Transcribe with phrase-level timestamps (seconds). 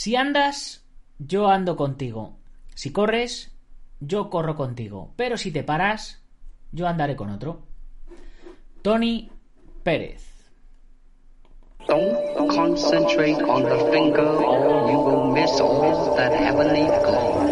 [0.00, 0.82] Si andas,
[1.18, 2.38] yo ando contigo.
[2.74, 3.52] Si corres,
[4.00, 5.12] yo corro contigo.
[5.14, 6.22] Pero si te paras,
[6.72, 7.66] yo andaré con otro.
[8.80, 9.30] Tony
[9.82, 10.24] Pérez.
[11.86, 15.54] Don't concentrate on the finger or you will miss
[16.16, 17.49] that heavenly.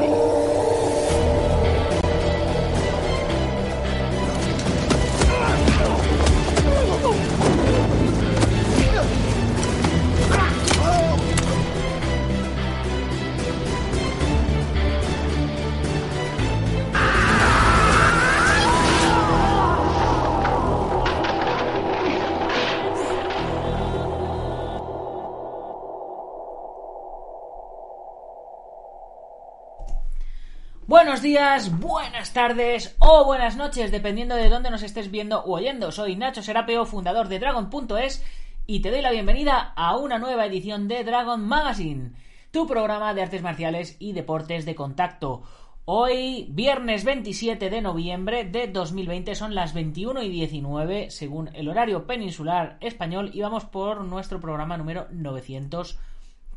[31.09, 35.91] Buenos días, buenas tardes o buenas noches, dependiendo de dónde nos estés viendo o oyendo.
[35.91, 38.23] Soy Nacho Serapeo, fundador de Dragon.es,
[38.67, 42.13] y te doy la bienvenida a una nueva edición de Dragon Magazine,
[42.51, 45.45] tu programa de artes marciales y deportes de contacto.
[45.87, 52.07] Hoy, viernes 27 de noviembre de 2020, son las 21 y 19 según el horario
[52.07, 55.07] peninsular español y vamos por nuestro programa número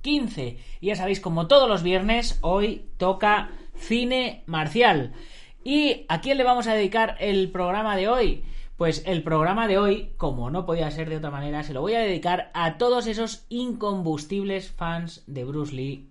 [0.04, 0.58] 915.
[0.80, 5.14] Y ya sabéis, como todos los viernes, hoy toca cine marcial.
[5.64, 8.44] ¿Y a quién le vamos a dedicar el programa de hoy?
[8.78, 11.94] Pues el programa de hoy, como no podía ser de otra manera, se lo voy
[11.94, 16.10] a dedicar a todos esos incombustibles fans de Bruce Lee.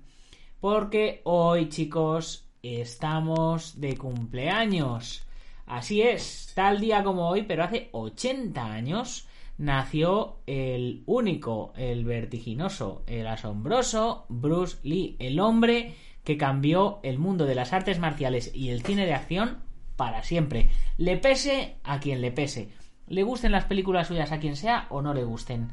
[0.61, 5.27] Porque hoy, chicos, estamos de cumpleaños.
[5.67, 9.27] Así es, tal día como hoy, pero hace 80 años,
[9.61, 15.95] nació el único, el vertiginoso, el asombroso Bruce Lee, el hombre
[16.25, 19.59] que cambió el mundo de las artes marciales y el cine de acción
[19.97, 20.71] para siempre.
[20.97, 22.71] Le pese a quien le pese.
[23.07, 25.69] Le gusten las películas suyas a quien sea o no le gusten.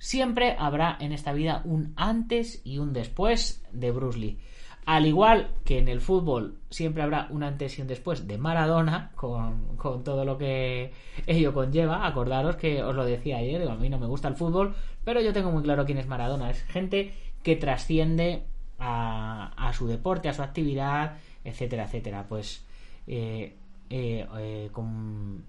[0.00, 4.40] Siempre habrá en esta vida un antes y un después de Bruce Lee.
[4.90, 9.12] Al igual que en el fútbol siempre habrá un antes y un después de Maradona,
[9.14, 10.90] con, todo lo que
[11.28, 12.04] ello conlleva.
[12.08, 14.74] Acordaros que os lo decía ayer, a mí no me gusta el fútbol,
[15.04, 16.50] pero yo tengo muy claro quién es Maradona.
[16.50, 17.14] Es gente
[17.44, 18.42] que trasciende
[18.80, 22.26] a, su deporte, a su actividad, etcétera, etcétera.
[22.28, 22.66] Pues
[23.06, 23.54] eh,
[23.90, 25.44] eh, eh, con,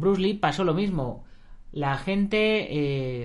[0.00, 1.24] Bruce Lee pasó lo mismo.
[1.70, 3.24] La gente eh,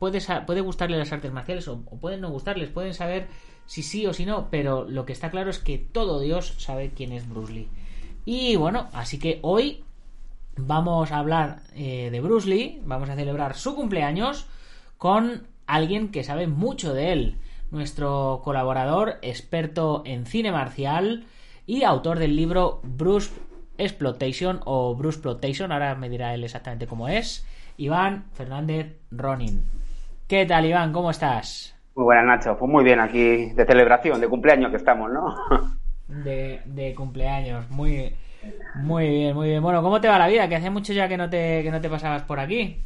[0.00, 3.28] puede, puede gustarle las artes marciales o, o pueden no gustarles, pueden saber
[3.66, 6.92] si sí o si no, pero lo que está claro es que todo Dios sabe
[6.94, 7.68] quién es Bruce Lee.
[8.24, 9.84] Y bueno, así que hoy
[10.56, 14.46] vamos a hablar eh, de Bruce Lee, vamos a celebrar su cumpleaños
[14.98, 17.38] con alguien que sabe mucho de él,
[17.70, 21.26] nuestro colaborador, experto en cine marcial
[21.66, 23.32] y autor del libro Bruce
[23.78, 27.44] Exploitation o Bruce Exploitation, ahora me dirá él exactamente cómo es,
[27.76, 29.64] Iván Fernández Ronin.
[30.28, 30.92] ¿Qué tal, Iván?
[30.92, 31.73] ¿Cómo estás?
[31.94, 32.56] Muy buenas, Nacho.
[32.58, 35.34] Pues muy bien, aquí de celebración, de cumpleaños que estamos, ¿no?
[36.06, 38.14] De, de cumpleaños, muy,
[38.74, 39.62] muy bien, muy bien.
[39.62, 40.46] Bueno, ¿cómo te va la vida?
[40.50, 42.84] Que hace mucho ya que no te, que no te pasabas por aquí.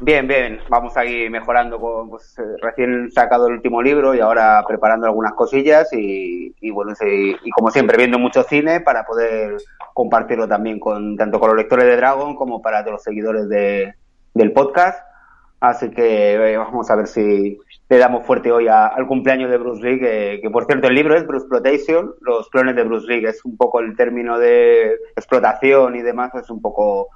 [0.00, 0.60] Bien, bien.
[0.68, 1.80] Vamos ahí mejorando.
[1.80, 6.70] Con, pues, eh, recién sacado el último libro y ahora preparando algunas cosillas y, y
[6.70, 9.56] bueno, sí, y como siempre, viendo mucho cine para poder
[9.94, 13.94] compartirlo también con tanto con los lectores de Dragon como para los seguidores de,
[14.34, 15.13] del podcast.
[15.60, 19.56] Así que eh, vamos a ver si le damos fuerte hoy a- al cumpleaños de
[19.58, 23.06] Bruce Lee, que, que, por cierto el libro es Bruce Exploitation, los clones de Bruce
[23.06, 27.08] Lee, que es un poco el término de explotación y demás, es un poco,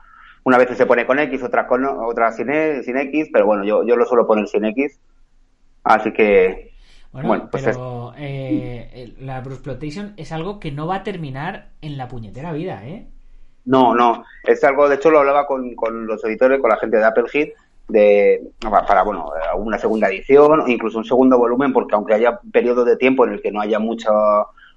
[0.45, 3.65] una vez se pone con X, otras con otras sin, E- sin X, pero bueno,
[3.65, 4.99] yo, yo lo suelo poner sin X.
[5.85, 6.71] Así que,
[7.12, 11.71] Bueno, Bueno, pues pero eh, la Bruce Exploitation es algo que no va a terminar
[11.81, 13.09] en la puñetera vida, ¿eh?
[13.65, 14.25] No, no.
[14.45, 17.25] Es algo, de hecho, lo hablaba con, con los editores, con la gente de Apple
[17.31, 17.51] Hit,
[17.88, 22.96] de, para, bueno, una segunda edición incluso un segundo volumen, porque aunque haya periodos de
[22.96, 24.11] tiempo en el que no haya mucha,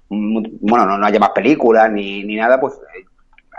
[0.08, 3.04] mu- bueno, no, no haya más películas ni, ni nada, pues eh,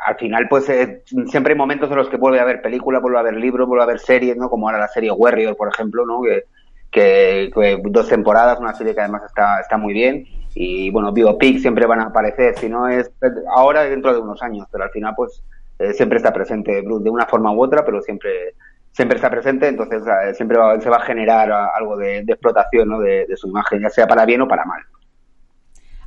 [0.05, 3.17] al final, pues eh, siempre hay momentos en los que vuelve a haber películas, vuelve
[3.17, 4.49] a haber libros, vuelve a haber series, ¿no?
[4.49, 6.21] Como ahora la serie Warrior, por ejemplo, ¿no?
[6.21, 6.43] Que,
[6.91, 10.25] que, dos temporadas, una serie que además está, está muy bien.
[10.55, 13.11] Y bueno, biopic siempre van a aparecer, si no es
[13.55, 15.41] ahora, dentro de unos años, pero al final, pues
[15.79, 18.55] eh, siempre está presente Bruce de una forma u otra, pero siempre
[18.93, 20.03] siempre está presente, entonces
[20.35, 22.99] siempre se va a generar algo de, explotación ¿no?
[22.99, 24.81] de, su imagen, ya sea para bien o para mal.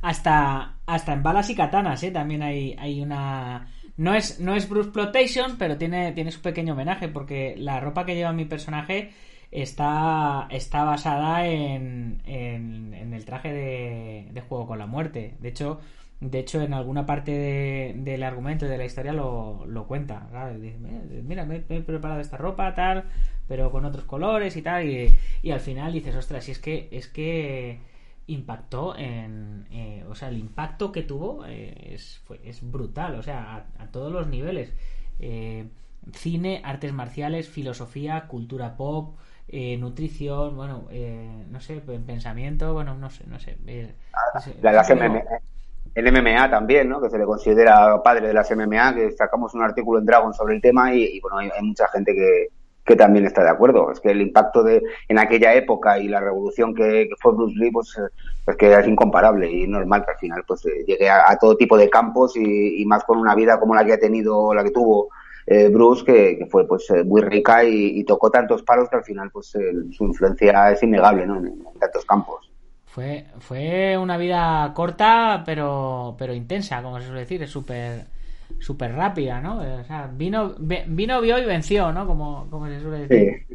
[0.01, 2.11] Hasta, hasta en balas y katanas, ¿eh?
[2.11, 3.67] también hay, hay una...
[3.97, 8.05] No es, no es Bruce Plotation, pero tiene, tiene su pequeño homenaje, porque la ropa
[8.05, 9.11] que lleva mi personaje
[9.51, 15.35] está, está basada en, en, el traje de, Juego con la Muerte.
[15.39, 15.81] De hecho,
[16.19, 20.27] de hecho en alguna parte del argumento de la historia lo, lo cuenta.
[21.23, 23.05] Mira, me, he preparado esta ropa, tal,
[23.47, 24.85] pero con otros colores y tal.
[24.87, 27.79] Y, y al final dices, ostras, si es que, es que
[28.27, 29.65] impactó en.
[29.71, 34.11] Eh, o sea, el impacto que tuvo eh, es, es brutal, o sea, a, todos
[34.11, 34.73] los niveles.
[35.19, 35.67] Eh,
[36.13, 39.17] cine, artes marciales, filosofía, cultura pop,
[39.47, 43.57] eh, nutrición, bueno, eh, no sé, pensamiento, bueno, no sé, no sé.
[43.65, 43.93] Eh,
[45.97, 47.01] el MMA también, ¿no?
[47.01, 50.53] Que se le considera padre de las MMA, que sacamos un artículo en Dragon sobre
[50.53, 52.49] el tema y, bueno, hay, mucha gente que,
[52.85, 53.91] que, también está de acuerdo.
[53.91, 57.71] Es que el impacto de en aquella época y la revolución que, fue Bruce Lee,
[57.71, 57.95] pues,
[58.45, 61.89] pues, que es incomparable y normal que al final pues llegue a, todo tipo de
[61.89, 65.09] campos y, y, más con una vida como la que ha tenido, la que tuvo
[65.47, 69.31] eh, Bruce, que, fue pues eh, muy rica y, tocó tantos palos que al final
[69.31, 71.37] pues su influencia es innegable ¿no?
[71.37, 72.46] en, tantos campos.
[72.97, 78.05] Fue, fue una vida corta pero, pero intensa, como se suele decir, es súper
[78.57, 79.59] súper rápida, ¿no?
[79.59, 82.07] O sea, vino, vino, vio y venció, ¿no?
[82.07, 83.45] Como, como se suele decir.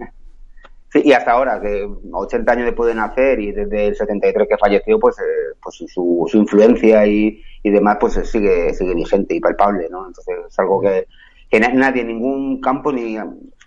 [0.93, 1.03] Sí.
[1.07, 5.01] y hasta ahora, que 80 años después de nacer y desde el 73 que falleció,
[5.01, 9.89] pues, eh, pues su, su influencia y, y demás, pues sigue, sigue vigente y palpable,
[9.91, 10.07] ¿no?
[10.07, 11.09] Entonces es algo que,
[11.51, 13.19] que nadie en ningún campo ni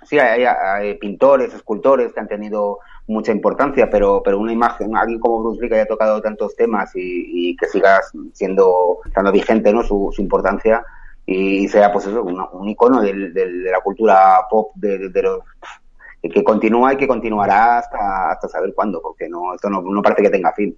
[0.05, 5.43] sí hay, pintores escultores que han tenido mucha importancia pero pero una imagen alguien como
[5.43, 8.01] Bruce Lee que haya tocado tantos temas y, que siga
[8.33, 10.83] siendo estando vigente no su, importancia
[11.25, 15.39] y sea pues eso un, icono de la cultura pop de, los
[16.21, 20.23] que continúa y que continuará hasta, hasta saber cuándo, porque no, esto no, no parece
[20.23, 20.75] que tenga fin.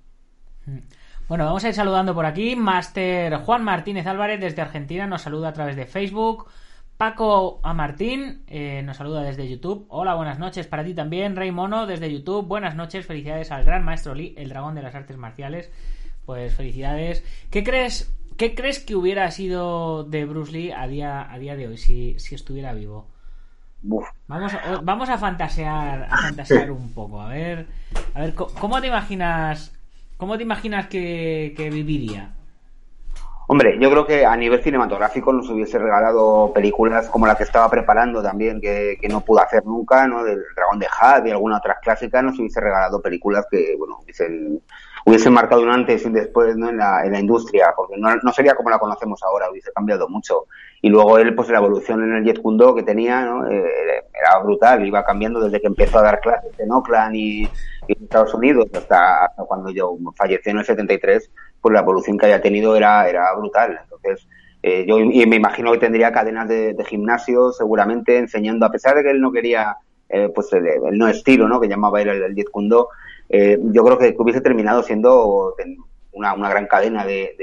[1.28, 2.56] Bueno, vamos a ir saludando por aquí.
[2.56, 6.48] Master Juan Martínez Álvarez desde Argentina nos saluda a través de Facebook.
[6.98, 9.86] Paco a Martín eh, nos saluda desde YouTube.
[9.90, 11.36] Hola, buenas noches para ti también.
[11.36, 12.48] Rey Mono desde YouTube.
[12.48, 15.72] Buenas noches, felicidades al gran maestro Lee, el dragón de las artes marciales.
[16.26, 17.24] Pues felicidades.
[17.52, 21.68] ¿Qué crees, qué crees que hubiera sido de Bruce Lee a día, a día de
[21.68, 23.08] hoy si, si estuviera vivo?
[24.28, 27.22] Vamos, a, vamos a fantasear, a fantasear un poco.
[27.22, 27.68] A ver,
[28.16, 29.72] a ver, ¿cómo te imaginas,
[30.18, 32.37] cómo te imaginas que viviría?
[33.50, 37.70] Hombre, yo creo que a nivel cinematográfico nos hubiese regalado películas como la que estaba
[37.70, 40.22] preparando también, que, no pudo hacer nunca, ¿no?
[40.26, 44.62] Del Dragón de Had y alguna otra clásica, nos hubiese regalado películas que, bueno, hubiesen,
[45.06, 46.68] hubiesen marcado un antes y un después, ¿no?
[46.68, 50.10] En la, en la industria, porque no, no sería como la conocemos ahora, hubiese cambiado
[50.10, 50.48] mucho.
[50.82, 53.50] Y luego él, pues la evolución en el Jet Kundo que tenía, ¿no?
[53.50, 53.64] Eh,
[54.20, 57.50] era brutal, iba cambiando desde que empezó a dar clases en Oakland y,
[57.88, 61.32] en Estados Unidos hasta, hasta cuando yo falleció en el 73
[61.68, 63.78] pues la evolución que haya tenido era, era brutal.
[63.84, 64.26] Entonces,
[64.64, 69.04] eh, yo y me imagino que tendría cadenas de, gimnasio seguramente enseñando, a pesar de
[69.04, 69.76] que él no quería,
[70.08, 70.66] eh, pues el,
[70.98, 71.60] no estilo, ¿no?
[71.60, 72.48] Que llamaba él el, el Diez
[73.30, 75.54] eh, yo creo que hubiese terminado siendo
[76.14, 77.36] una, una gran cadena de,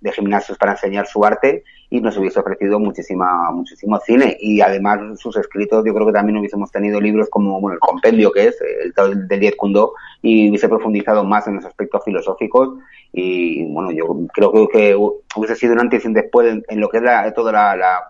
[0.00, 4.36] de gimnasios para enseñar su arte y nos hubiese ofrecido muchísima, muchísimo cine.
[4.40, 8.30] Y además sus escritos, yo creo que también hubiésemos tenido libros como bueno, el compendio
[8.30, 12.78] que es, el del Diez Kundo, y hubiese profundizado más en los aspectos filosóficos.
[13.12, 16.98] Y bueno, yo creo que, hubiese sido un antes y un después en, lo que
[16.98, 18.08] es la, toda la, la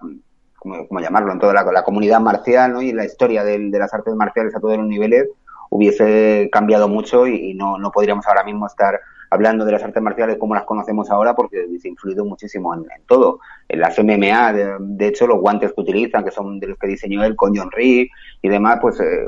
[0.57, 1.33] ¿cómo, llamarlo?
[1.33, 2.83] En toda la, comunidad marcial ¿no?
[2.83, 5.28] y la historia de, de las artes marciales a todos los niveles
[5.71, 9.00] hubiese cambiado mucho y, no, no podríamos ahora mismo estar
[9.31, 13.40] hablando de las artes marciales como las conocemos ahora porque hubiese influido muchísimo en, todo.
[13.69, 17.25] En las MMA, de, hecho, los guantes que utilizan, que son de los que diseñó
[17.25, 18.07] él con John Reed
[18.40, 19.26] y demás, pues eh,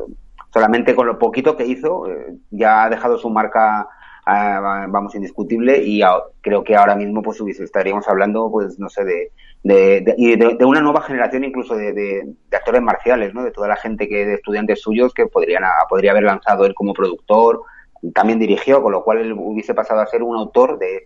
[0.53, 3.89] solamente con lo poquito que hizo eh, ya ha dejado su marca
[4.89, 6.03] vamos indiscutible y
[6.41, 9.31] creo que ahora mismo pues estaríamos hablando pues no sé de
[9.63, 13.43] de, de, una nueva generación incluso de, actores marciales, ¿no?
[13.45, 16.95] De toda la gente que de estudiantes suyos que podrían podría haber lanzado él como
[16.95, 17.63] productor,
[18.15, 21.05] también dirigió, con lo cual él hubiese pasado a ser un autor de,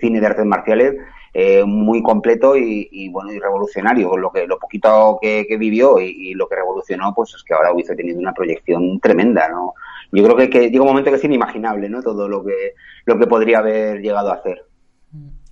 [0.00, 0.94] cine de artes marciales
[1.38, 4.16] eh, muy completo y, bueno y revolucionario.
[4.16, 7.94] Lo que lo poquito que, vivió y, lo que revolucionó, pues es que ahora hubiese
[7.94, 9.74] tenido una proyección tremenda, ¿no?
[10.12, 12.02] Yo creo que, que llega un momento que es inimaginable, ¿no?
[12.02, 12.72] Todo lo que
[13.04, 14.64] lo que podría haber llegado a hacer.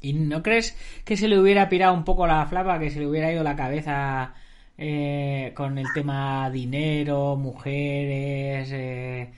[0.01, 0.75] ¿Y no crees
[1.05, 3.55] que se le hubiera pirado un poco la flapa, que se le hubiera ido la
[3.55, 4.33] cabeza
[4.79, 9.33] eh, con el tema dinero, mujeres, eh,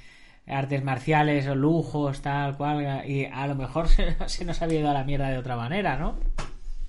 [0.47, 4.91] artes marciales o lujos, tal cual, y a lo mejor se, se nos había ido
[4.91, 6.17] a la mierda de otra manera, ¿no?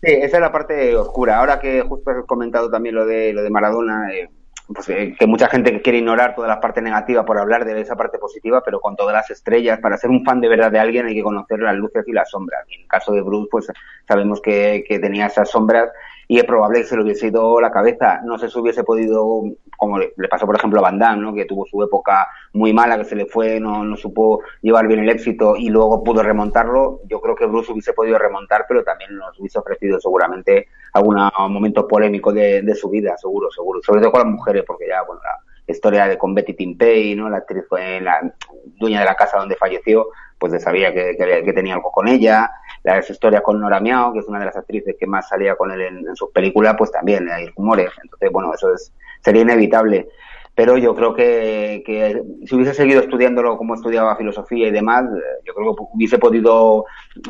[0.02, 1.40] Sí, esa es la parte oscura.
[1.40, 4.30] Ahora que justo has comentado también lo de lo de Maradona, eh,
[4.68, 7.96] pues eh, que mucha gente quiere ignorar toda la parte negativa por hablar de esa
[7.96, 11.08] parte positiva, pero con todas las estrellas, para ser un fan de verdad de alguien
[11.08, 12.64] hay que conocer las luces y las sombras.
[12.70, 13.68] en el caso de Bruce, pues
[14.08, 15.90] sabemos que, que tenía esas sombras
[16.28, 18.22] y es probable que se le hubiese ido la cabeza.
[18.24, 19.44] No si hubiese podido,
[19.78, 21.34] como le pasó por ejemplo a Van Damme, ¿no?
[21.34, 25.00] que tuvo su época muy mala, que se le fue, no, no supo llevar bien
[25.00, 27.02] el éxito y luego pudo remontarlo.
[27.06, 31.18] Yo creo que Bruce hubiese podido remontar, pero también nos hubiese ofrecido seguramente algún
[31.50, 33.80] momento polémico de, de su vida, seguro, seguro.
[33.82, 37.30] Sobre todo con las mujeres, porque ya, bueno, la historia de con Betty Timpey, ¿no?
[37.30, 38.22] La actriz fue la
[38.80, 40.08] dueña de la casa donde falleció,
[40.38, 42.50] pues sabía que, que, tenía algo con ella.
[42.84, 45.72] La historia con Nora Miao, que es una de las actrices que más salía con
[45.72, 47.92] él en, en sus películas, pues también hay rumores.
[48.02, 50.08] Entonces, bueno, eso es sería inevitable
[50.58, 55.44] pero yo creo que, que, si hubiese seguido estudiándolo como estudiaba filosofía y demás, eh,
[55.46, 56.84] yo creo que hubiese podido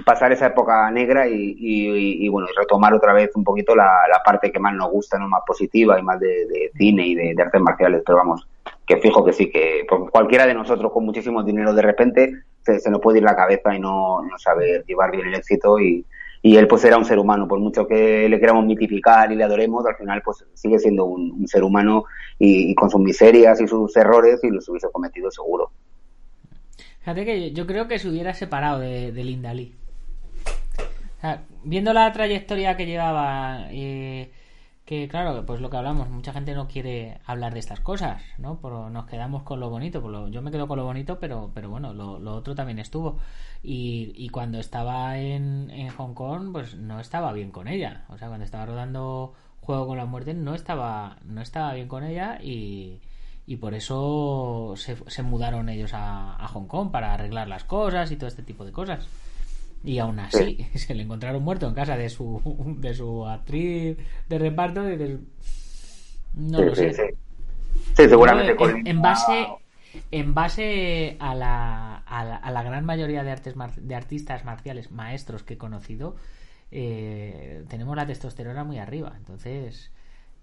[0.06, 4.24] pasar esa época negra y, y, y bueno, retomar otra vez un poquito la, la,
[4.24, 7.34] parte que más nos gusta, no más positiva y más de, de cine y de,
[7.36, 8.48] de, artes marciales, pero vamos,
[8.86, 12.90] que fijo que sí, que cualquiera de nosotros con muchísimo dinero de repente se, se
[12.90, 16.06] nos puede ir la cabeza y no, no saber llevar bien el éxito y,
[16.48, 19.44] y él pues era un ser humano, por mucho que le queramos mitificar y le
[19.44, 22.06] adoremos, al final pues sigue siendo un, ser humano
[22.40, 25.72] y, con sus miserias y sus errores y los hubiese cometido seguro.
[27.00, 29.54] Fíjate que yo creo que se hubiera separado de, de Linda
[31.66, 34.32] viendo la trayectoria que llevaba, eh,
[34.88, 38.62] que claro, pues lo que hablamos, mucha gente no quiere hablar de estas cosas, ¿no?
[38.62, 41.52] Pero nos quedamos con lo bonito, por lo, yo me quedo con lo bonito, pero,
[41.54, 43.20] pero bueno, lo, lo otro también estuvo.
[43.62, 48.06] Y, y cuando estaba en, en, Hong Kong, pues no estaba bien con ella.
[48.08, 52.06] O sea, cuando estaba rodando Juego con la Muerte, no estaba, no estaba bien con
[52.06, 53.02] ella y,
[53.46, 58.10] y por eso se, se mudaron ellos a, a, Hong Kong para arreglar las cosas
[58.12, 59.06] y todo este tipo de cosas.
[59.84, 60.80] Y aún así, sí.
[60.80, 62.42] se le encontraron muerto en casa de su,
[62.80, 64.90] de su actriz de reparto.
[64.90, 65.20] Y de,
[66.34, 66.94] no sí, lo sé.
[66.94, 67.04] Sí,
[67.96, 68.56] sí seguramente.
[68.56, 69.48] No, en, en, base,
[70.12, 74.92] en base a la, a la, a la gran mayoría de, artes de artistas marciales
[74.92, 76.16] maestros que he conocido,
[76.72, 79.14] eh, tenemos la testosterona muy arriba.
[79.18, 79.92] Entonces,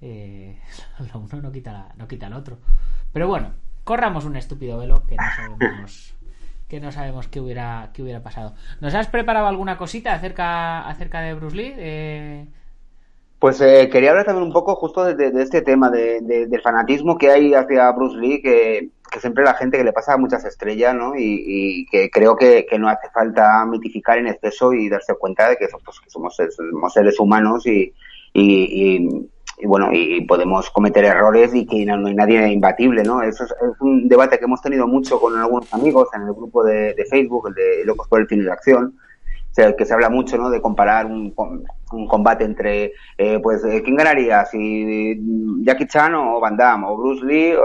[0.00, 0.58] eh,
[1.12, 2.58] lo uno no quita, la, no quita el otro.
[3.12, 3.52] Pero bueno,
[3.84, 6.14] corramos un estúpido velo que no sabemos.
[6.68, 8.54] que no sabemos qué hubiera, qué hubiera pasado.
[8.80, 11.74] ¿Nos has preparado alguna cosita acerca, acerca de Bruce Lee?
[11.76, 12.46] Eh...
[13.38, 17.18] Pues eh, quería hablar también un poco justo de, este tema de, de, del fanatismo
[17.18, 18.88] que hay hacia Bruce Lee, que,
[19.20, 21.14] siempre la gente que le pasa a muchas estrellas, ¿no?
[21.14, 25.56] Y, y que creo que, no hace falta mitificar en exceso y darse cuenta de
[25.56, 27.92] que, pues, somos, somos, seres humanos y,
[28.32, 33.22] y, y bueno, y podemos cometer errores y que no, hay nadie imbatible, ¿no?
[33.22, 36.64] Eso es, es, un debate que hemos tenido mucho con algunos amigos en el grupo
[36.64, 38.94] de, de Facebook, el de Locos por el Cine de Acción,
[39.54, 40.50] que se habla mucho, ¿no?
[40.50, 41.32] De comparar un,
[41.92, 44.44] un combate entre, eh, pues, eh, ¿quién ganaría?
[44.46, 45.20] Si
[45.62, 47.62] Jackie Chan o Van Damme o Bruce Lee o,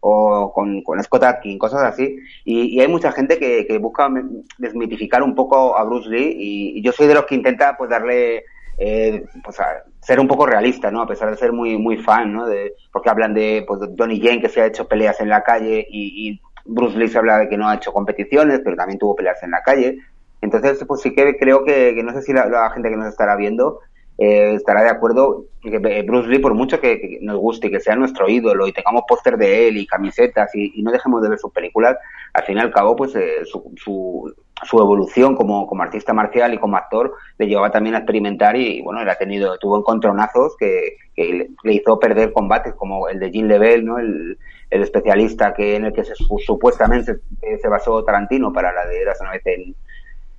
[0.00, 2.18] o con, con, Scott Atkins, cosas así.
[2.44, 4.10] Y, y hay mucha gente que, que, busca
[4.58, 7.88] desmitificar un poco a Bruce Lee y, y yo soy de los que intenta, pues,
[7.88, 8.44] darle
[8.78, 9.56] eh, pues
[10.00, 11.02] ser un poco realista, ¿no?
[11.02, 12.46] A pesar de ser muy muy fan, ¿no?
[12.46, 15.86] De, porque hablan de pues Donnie Yen que se ha hecho peleas en la calle
[15.90, 19.16] y, y, Bruce Lee se habla de que no ha hecho competiciones, pero también tuvo
[19.16, 19.98] peleas en la calle.
[20.42, 23.08] Entonces, pues sí que creo que, que no sé si la, la, gente que nos
[23.08, 23.80] estará viendo
[24.18, 27.94] eh, estará de acuerdo que Bruce Lee, por mucho que, nos guste y que sea
[27.94, 31.52] nuestro ídolo y tengamos póster de él y camisetas y, no dejemos de ver sus
[31.52, 31.96] películas,
[32.32, 34.34] al fin y al cabo, pues eh, su, su,
[34.64, 38.82] su, evolución como, como artista marcial y como actor le llevaba también a experimentar y,
[38.82, 43.30] bueno, él ha tenido, tuvo encontronazos que, que le, hizo perder combates como el de
[43.30, 43.98] Jean Lebel, ¿no?
[44.00, 44.36] El,
[44.70, 49.00] el especialista que en el que se, supuestamente se, se basó Tarantino para la de
[49.00, 49.74] Eras una vez en,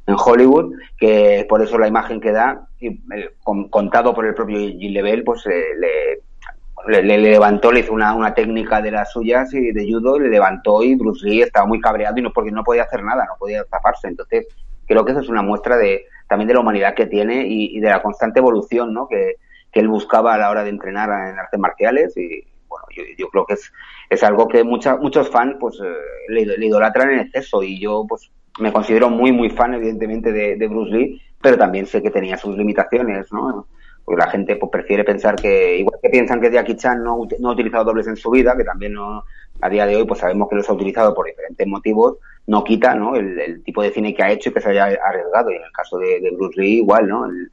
[0.09, 4.33] en Hollywood, que por eso la imagen que da, y, eh, con, contado por el
[4.33, 8.91] propio Gil Lebel, pues eh, le, le, le, levantó, le hizo una, una técnica de
[8.91, 12.33] las suyas y de judo, le levantó y Bruce Lee estaba muy cabreado y no
[12.33, 14.07] porque no podía hacer nada, no podía zafarse.
[14.07, 14.47] Entonces,
[14.87, 17.89] creo que eso es una muestra de también de la humanidad que tiene y, de
[17.89, 19.07] la constante evolución ¿no?
[19.07, 19.35] que,
[19.71, 23.27] que él buscaba a la hora de entrenar en artes marciales y bueno, yo, yo
[23.29, 23.71] creo que es,
[24.09, 25.93] es algo que mucha, muchos fans pues eh,
[26.29, 30.67] le idolatran en exceso y yo pues me considero muy, muy fan, evidentemente, de, de,
[30.67, 33.67] Bruce Lee, pero también sé que tenía sus limitaciones, ¿no?
[34.03, 37.49] Porque la gente pues, prefiere pensar que, igual que piensan que Jackie Chan no, no
[37.49, 39.23] ha utilizado dobles en su vida, que también no,
[39.61, 42.95] a día de hoy pues sabemos que los ha utilizado por diferentes motivos, no quita,
[42.95, 43.15] ¿no?
[43.15, 45.51] El, el tipo de cine que ha hecho y que se haya arriesgado.
[45.51, 47.25] Y en el caso de, de Bruce Lee, igual, ¿no?
[47.25, 47.51] El,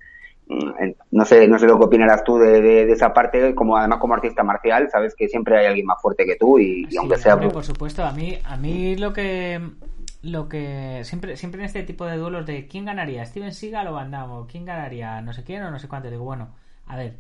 [0.49, 3.99] mm, no sé, no sé lo que opinarás tú de, de, esa parte, como además
[3.99, 7.39] como artista marcial, sabes que siempre hay alguien más fuerte que tú y, aunque sea...
[7.39, 9.61] por supuesto, a mí, a mí lo que
[10.27, 13.93] lo que siempre siempre en este tipo de duelos de quién ganaría, Steven Seagal o
[13.93, 16.55] Van Damme, quién ganaría, no sé quién o no sé cuánto, digo, bueno,
[16.87, 17.17] a ver,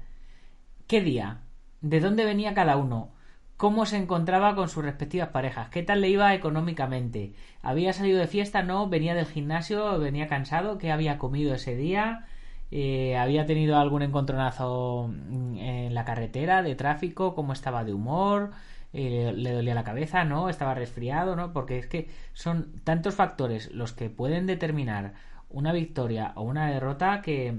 [0.86, 1.40] ¿qué día?
[1.80, 3.12] ¿De dónde venía cada uno?
[3.56, 5.70] ¿Cómo se encontraba con sus respectivas parejas?
[5.70, 7.34] ¿Qué tal le iba económicamente?
[7.62, 8.62] ¿Había salido de fiesta?
[8.62, 8.88] ¿No?
[8.88, 9.98] ¿Venía del gimnasio?
[9.98, 10.78] ¿Venía cansado?
[10.78, 12.26] ¿Qué había comido ese día?
[12.70, 17.34] Eh, ¿Había tenido algún encontronazo en la carretera de tráfico?
[17.34, 18.50] ¿Cómo estaba de humor?
[18.96, 20.48] Le dolía la cabeza, ¿no?
[20.48, 21.52] Estaba resfriado, ¿no?
[21.52, 25.14] Porque es que son tantos factores los que pueden determinar
[25.50, 27.58] una victoria o una derrota que,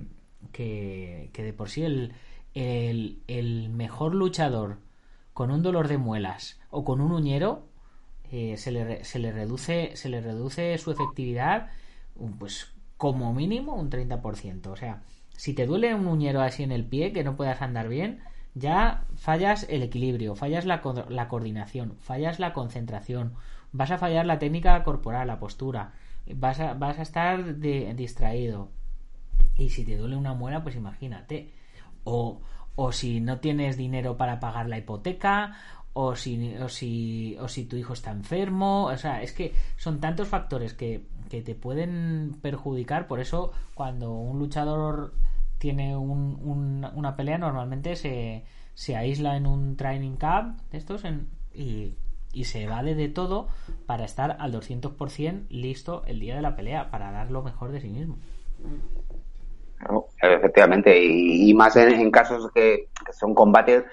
[0.51, 2.13] que, de por sí el,
[2.55, 4.79] el, mejor luchador
[5.33, 7.67] con un dolor de muelas o con un uñero
[8.31, 11.69] eh, se, le, se, le reduce, se le reduce su efectividad
[12.39, 14.67] pues como mínimo un 30%.
[14.67, 15.03] O sea,
[15.35, 18.21] si te duele un uñero así en el pie que no puedas andar bien,
[18.57, 23.33] ya fallas el equilibrio, fallas la, la coordinación, fallas la concentración,
[23.71, 25.93] vas a fallar la técnica corporal, la postura,
[26.35, 28.69] vas a, vas a estar distraído.
[29.57, 31.51] Y si te duele una muela, pues imagínate.
[32.03, 32.41] O,
[32.75, 35.55] o si no tienes dinero para pagar la hipoteca,
[35.93, 38.85] o si, o si, o si tu hijo está enfermo.
[38.85, 43.07] O sea, es que son tantos factores que, que te pueden perjudicar.
[43.07, 45.13] Por eso, cuando un luchador
[45.57, 51.03] tiene una pelea, normalmente se, se, aísla en un training camp de estos
[51.53, 51.95] y,
[52.33, 53.47] y, se vale de todo
[53.85, 57.81] para estar al 200% listo el día de la pelea, para dar lo mejor de
[57.81, 58.17] sí mismo.
[60.21, 63.83] efectivamente, y, más en, casos que, son combates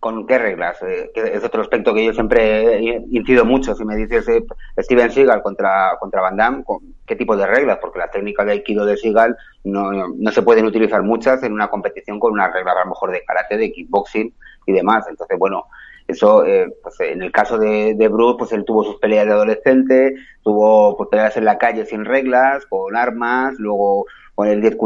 [0.00, 0.82] ¿Con qué reglas?
[0.82, 2.78] Eh, es otro aspecto que yo siempre
[3.10, 3.74] incido mucho.
[3.74, 4.44] Si me dices eh,
[4.78, 6.64] Steven Seagal contra, contra Van Damme,
[7.06, 7.78] ¿qué tipo de reglas?
[7.80, 11.68] Porque las técnicas de Aikido de Seagal no, no se pueden utilizar muchas en una
[11.68, 14.32] competición con unas reglas a lo mejor de karate, de kickboxing
[14.66, 15.06] y demás.
[15.08, 15.64] Entonces, bueno,
[16.08, 19.32] eso, eh, pues en el caso de, de, Bruce, pues él tuvo sus peleas de
[19.32, 24.76] adolescente, tuvo pues, peleas en la calle sin reglas, con armas, luego con el Diet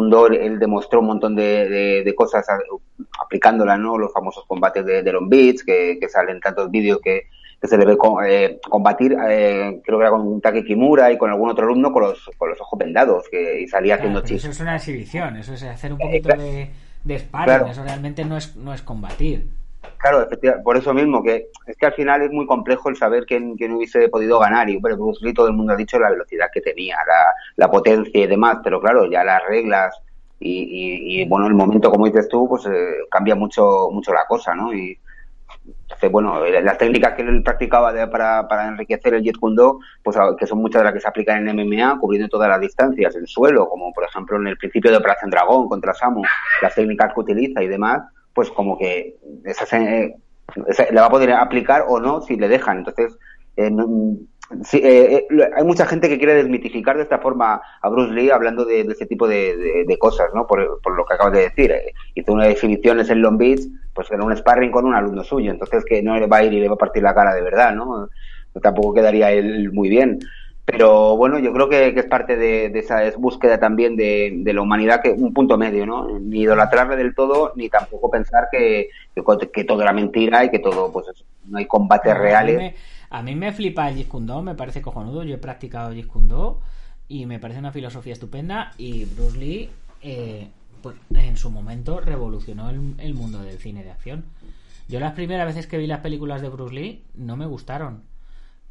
[0.41, 2.47] él demostró un montón de, de, cosas
[3.21, 3.99] aplicándola, ¿no?
[3.99, 7.27] Los famosos combates de, de Long Beach, que, que salen tantos vídeos que,
[7.61, 11.19] que se le ve eh, combatir, eh, creo que era con un Take Kimura y
[11.19, 14.45] con algún otro alumno con los, con los ojos vendados, que y salía haciendo chistes.
[14.45, 16.71] Eso es una exhibición, eso es hacer un poquito de,
[17.03, 19.49] de sparring, eso realmente no es, no es combatir.
[19.99, 23.27] Claro, efectivamente, por eso mismo, que es que al final es muy complejo el saber
[23.27, 24.69] quién, quién hubiese podido ganar.
[24.71, 27.71] Y bueno, Bruce Lee todo el mundo ha dicho la velocidad que tenía, la, la
[27.71, 29.95] potencia y demás, pero claro, ya las reglas
[30.39, 34.55] y, y, bueno, el momento, como dices tú, pues eh, cambia mucho, mucho la cosa,
[34.55, 34.73] ¿no?
[34.73, 34.99] Y
[35.69, 40.17] entonces, bueno, eh, las técnicas que él practicaba para, para enriquecer el Jet Kundo, pues
[40.39, 43.27] que son muchas de las que se aplican en MMA, cubriendo todas las distancias, en
[43.27, 46.23] suelo, como por ejemplo en el principio de Operación Dragón contra Samu,
[46.63, 48.03] las técnicas que utiliza y demás,
[48.41, 50.15] pues como que esa, le
[50.99, 52.79] va a poder aplicar o no si le dejan.
[52.79, 53.19] Entonces,
[53.55, 58.31] eh, eh, eh, hay mucha gente que quiere desmitificar de esta forma a Bruce Lee
[58.31, 60.47] hablando de, ese tipo de, cosas, ¿no?
[60.47, 61.75] Por, lo que acabas de decir.
[62.15, 63.61] hizo unas definiciones en Long Beach,
[63.93, 66.55] pues era un sparring con un alumno suyo, entonces que no le va a ir
[66.55, 68.09] y le va a partir la cara de verdad, ¿no?
[68.63, 70.19] Tampoco quedaría él muy bien.
[70.71, 75.11] Pero bueno, yo creo que, es parte de, esa búsqueda también de, la humanidad, que
[75.11, 76.19] un punto medio, ¿no?
[76.19, 78.89] Ni idolatrarle del todo, ni tampoco pensar que,
[79.53, 81.07] que, todo era mentira y que todo, pues
[81.47, 82.75] no hay combates reales.
[83.11, 84.07] A mí, me, flipa el
[84.43, 85.25] me parece cojonudo.
[85.25, 86.09] Yo he practicado Jeet
[87.09, 88.73] y me parece una filosofía estupenda.
[88.79, 89.71] Y Bruce Lee,
[90.03, 90.49] eh,
[90.83, 94.25] pues en su momento revolucionó el, el mundo del cine de acción.
[94.89, 98.03] Yo las primeras veces que vi las películas de Bruce Lee no me gustaron.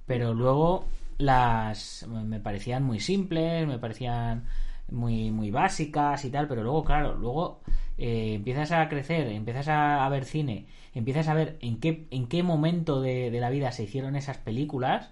[0.06, 0.86] Pero luego
[1.20, 4.46] las me parecían muy simples, me parecían
[4.92, 7.62] muy, muy básicas y tal, pero luego, claro, luego
[7.98, 12.44] eh, empiezas a crecer, empiezas a, ver cine, empiezas a ver en qué, en qué
[12.44, 15.12] momento de, la vida se hicieron esas películas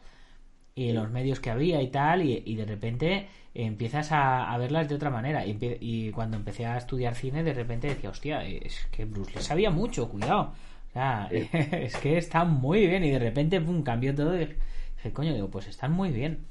[0.76, 5.10] y los medios que había y tal, y, de repente empiezas a, verlas de otra
[5.10, 5.46] manera.
[5.46, 9.72] Y, cuando empecé a estudiar cine, de repente decía, hostia, es que Bruce Lee sabía
[9.72, 10.54] mucho, cuidado.
[10.89, 14.36] O sea, es que está muy bien, y de repente, pum, cambió todo.
[14.39, 14.48] Y,
[14.97, 16.45] Dije, coño, digo, pues están muy bien.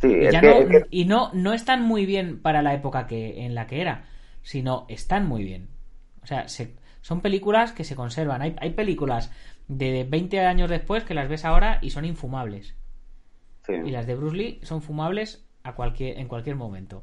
[0.00, 3.54] Sí, y, es que, y no, no están muy bien para la época que, en
[3.54, 4.04] la que era,
[4.42, 5.68] sino están muy bien.
[6.22, 6.46] O sea,
[7.00, 8.42] son películas que se conservan.
[8.42, 9.32] Hay, hay películas
[9.66, 12.74] de 20 años después que las ves ahora y son infumables.
[13.68, 17.02] Y las de Bruce Lee son fumables a cualquier, en cualquier momento.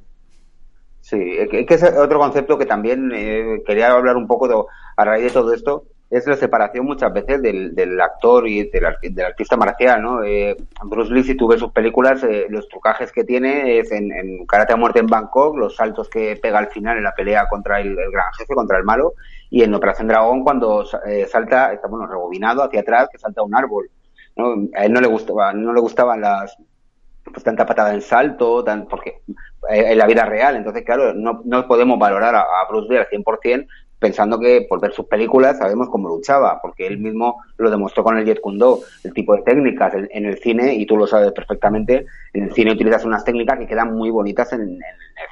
[1.01, 4.67] Sí, es que es otro concepto que también eh, quería hablar un poco
[4.97, 5.85] a raíz de todo esto,
[6.17, 10.23] es la separación muchas veces del, del actor y del, del, artista marcial, ¿no?
[10.23, 14.12] Eh, Bruce Lee, si tú ves sus películas, eh, los trucajes que tiene es en,
[14.13, 17.47] en, Karate a Muerte en Bangkok, los saltos que pega al final en la pelea
[17.49, 19.13] contra el, el gran jefe, contra el malo,
[19.49, 23.54] y en Operación Dragón cuando eh, salta, está bueno, rebobinado hacia atrás, que salta un
[23.54, 23.89] árbol.
[24.38, 24.56] ¿no?
[24.75, 26.58] A él no le gustaba, no le gustaban las
[27.25, 29.21] pues tanta patada en salto, tan, porque
[29.69, 32.99] eh, en la vida real, entonces claro, no, no podemos valorar a, a Bruce Lee
[32.99, 33.67] al 100%
[33.99, 38.17] pensando que por ver sus películas sabemos cómo luchaba, porque él mismo lo demostró con
[38.17, 42.05] el Jet Kundo, el tipo de técnicas en, el cine, y tú lo sabes perfectamente,
[42.34, 44.79] en el cine utilizas unas técnicas que quedan muy bonitas en, el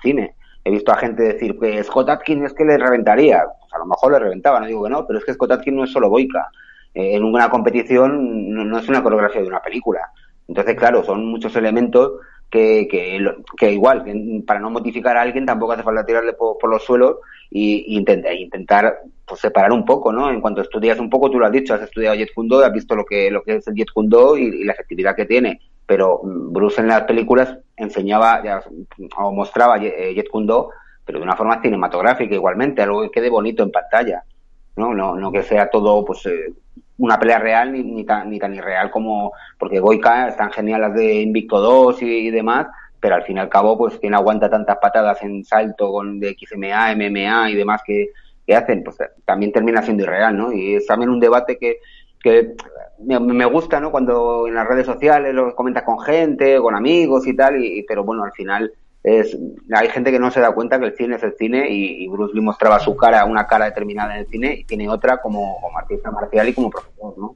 [0.02, 0.36] cine.
[0.64, 3.86] He visto a gente decir que Scott Atkins es que le reventaría, pues a lo
[3.86, 6.10] mejor le reventaba, no digo que no, pero es que Scott Atkins no es solo
[6.10, 6.48] boica.
[6.94, 10.10] Eh, en una competición no, es una coreografía de una película.
[10.48, 12.14] Entonces, claro, son muchos elementos
[12.50, 13.20] que, que,
[13.58, 14.06] que, igual,
[14.46, 17.18] para no modificar a alguien tampoco hace falta tirarle por, por los suelos
[17.56, 20.32] y, y intentar, intentar pues, separar un poco, ¿no?
[20.32, 22.96] En cuanto estudias un poco, tú lo has dicho, has estudiado Jet Kundo, has visto
[22.96, 25.62] lo que, lo que es el Jet Kundo y, y la efectividad que tiene.
[25.86, 28.64] Pero Bruce en las películas enseñaba ya,
[29.18, 30.72] o mostraba Jet Kundo,
[31.06, 34.24] pero de una forma cinematográfica igualmente, algo que quede bonito en pantalla.
[34.76, 34.94] ¿no?
[34.96, 36.54] No, no que sea todo pues eh,
[36.98, 40.98] una pelea real ni, ni, tan, ni tan irreal como porque Goica están geniales las
[40.98, 42.68] de Invicto 2 y, y, demás
[43.04, 46.38] pero al fin y al cabo pues quien aguanta tantas patadas en salto con de
[46.40, 48.12] XMA, MMA y demás que,
[48.48, 50.54] que hacen pues también termina siendo irreal ¿no?
[50.54, 51.80] y es también un debate que
[52.24, 52.56] que
[53.00, 53.92] me, gusta ¿no?
[53.92, 58.06] cuando en las redes sociales lo comentas con gente, con amigos y tal y, pero
[58.06, 58.72] bueno al final
[59.04, 59.38] es,
[59.76, 62.08] hay gente que no se da cuenta que el cine es el cine y, y,
[62.08, 65.58] Bruce Lee mostraba su cara, una cara determinada en el cine y tiene otra como,
[65.60, 67.36] como artista marcial y como profesor, ¿no?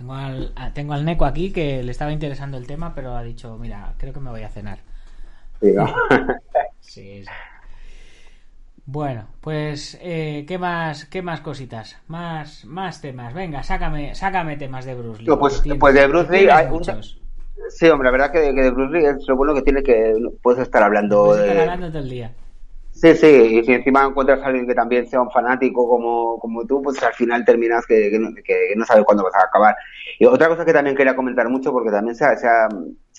[0.00, 3.58] Tengo al, tengo al Neco aquí que le estaba interesando el tema, pero ha dicho,
[3.58, 4.78] mira, creo que me voy a cenar.
[5.60, 5.94] Sí, ¿no?
[6.80, 7.30] sí, sí.
[8.86, 11.98] Bueno, pues eh, ¿qué más qué más cositas?
[12.08, 13.34] Más más temas.
[13.34, 15.28] Venga, sácame sácame temas de Bruce Lee.
[15.28, 17.20] No, pues, pues de Bruce Lee hay muchos.
[17.68, 19.82] Sí, hombre, la verdad que de, que de, Bruce Lee es lo bueno que tiene
[19.82, 22.32] que puedes estar hablando puedes de estar hablando todo el día.
[23.00, 26.66] Sí, sí, y si encima encuentras a alguien que también sea un fanático como, como
[26.66, 29.74] tú, pues al final terminas que, que, no, que no sabes cuándo vas a acabar.
[30.18, 32.68] Y otra cosa que también quería comentar mucho, porque también se ha, se ha,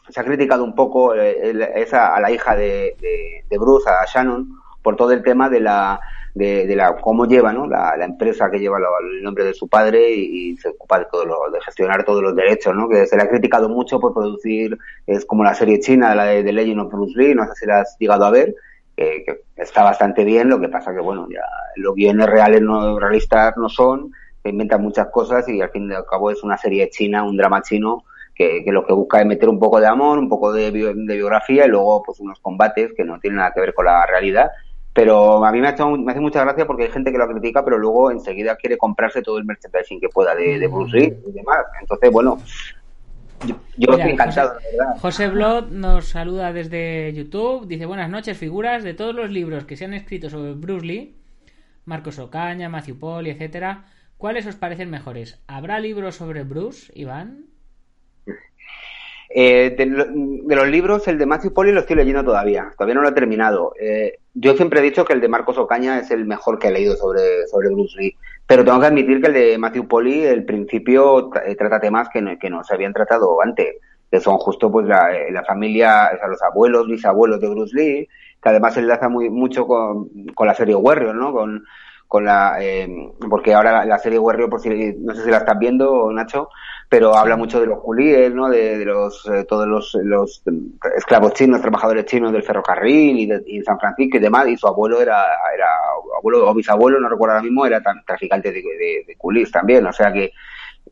[0.08, 4.06] se ha criticado un poco el, esa, a la hija de, de, de Bruce, a
[4.06, 4.50] Shannon,
[4.84, 6.00] por todo el tema de la
[6.36, 7.68] de, de la cómo lleva ¿no?
[7.68, 11.00] la, la empresa que lleva lo, el nombre de su padre y, y, se ocupa
[11.00, 14.00] de todo lo, de gestionar todos los derechos no que se le ha criticado mucho
[14.00, 17.46] por producir es como la serie china la de, de Legend of Bruce Lee no
[17.48, 18.56] sé si la has llegado a ver
[18.98, 21.44] eh, que está bastante bien lo que pasa que bueno ya
[21.76, 24.12] los guiones reales no realistas no son
[24.44, 27.38] se inventan muchas cosas y al fin y al cabo es una serie china un
[27.38, 30.52] drama chino que, que, lo que busca es meter un poco de amor, un poco
[30.54, 33.74] de, bio, de, biografía y luego pues unos combates que no tienen nada que ver
[33.74, 34.50] con la realidad
[34.94, 37.28] pero a mí me, ha hecho, me hace mucha gracia porque hay gente que lo
[37.28, 41.18] critica, pero luego enseguida quiere comprarse todo el merchandising que pueda de, de Bruce Lee
[41.28, 41.66] y demás.
[41.80, 42.40] Entonces, bueno,
[43.48, 45.00] yo, yo Mira, estoy encantado, José, verdad.
[45.00, 47.68] José Blot nos saluda desde YouTube.
[47.68, 51.18] Dice: Buenas noches, figuras de todos los libros que se han escrito sobre Bruce Lee,
[51.86, 53.86] Marcos Ocaña, Matthew Paul, etcétera.
[54.18, 55.42] ¿Cuáles os parecen mejores?
[55.48, 57.51] ¿Habrá libros sobre Bruce, Iván?
[59.34, 59.86] Eh, de,
[60.56, 63.74] los libros, el de Matthew Poli lo estoy leyendo todavía, todavía no lo he terminado.
[63.80, 66.72] Eh, yo siempre he dicho que el de Marcos Ocaña es el mejor que he
[66.72, 68.16] leído sobre, sobre Bruce Lee,
[68.46, 72.22] pero tengo que admitir que el de Matthew Poli, el principio, tra trata temas que
[72.22, 73.76] no, que no se habían tratado antes,
[74.10, 78.10] que son justo pues la, la familia, o sea, los abuelos, bisabuelos de Bruce Lee,
[78.42, 81.32] que además enlaza muy, mucho con, con la serie Warrior, ¿no?
[81.32, 81.64] Con,
[82.08, 82.90] con la eh,
[83.30, 86.50] porque ahora la, la, serie Warrior por si no sé si la estás viendo Nacho
[86.92, 90.44] pero habla mucho de los culíes no de, de los eh, todos los, los,
[90.98, 94.68] esclavos chinos trabajadores chinos del ferrocarril y, de, y San Francisco y demás y su
[94.68, 95.24] abuelo era
[95.56, 95.68] era
[96.18, 99.86] abuelo o bisabuelo no recuerdo ahora mismo era tan traficante de, de, de culís también
[99.88, 100.34] o sea que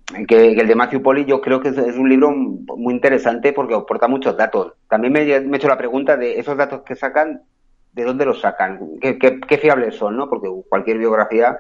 [0.06, 3.52] que, que, el de Matthew Poli yo creo que es, es, un libro muy interesante
[3.52, 4.74] porque aporta muchos datos.
[4.88, 7.44] También me, me he hecho la pregunta de esos datos que sacan,
[7.92, 8.98] ¿de dónde los sacan?
[9.00, 10.18] ¿Qué, qué, qué fiables son?
[10.18, 10.28] ¿no?
[10.28, 11.60] Porque cualquier biografía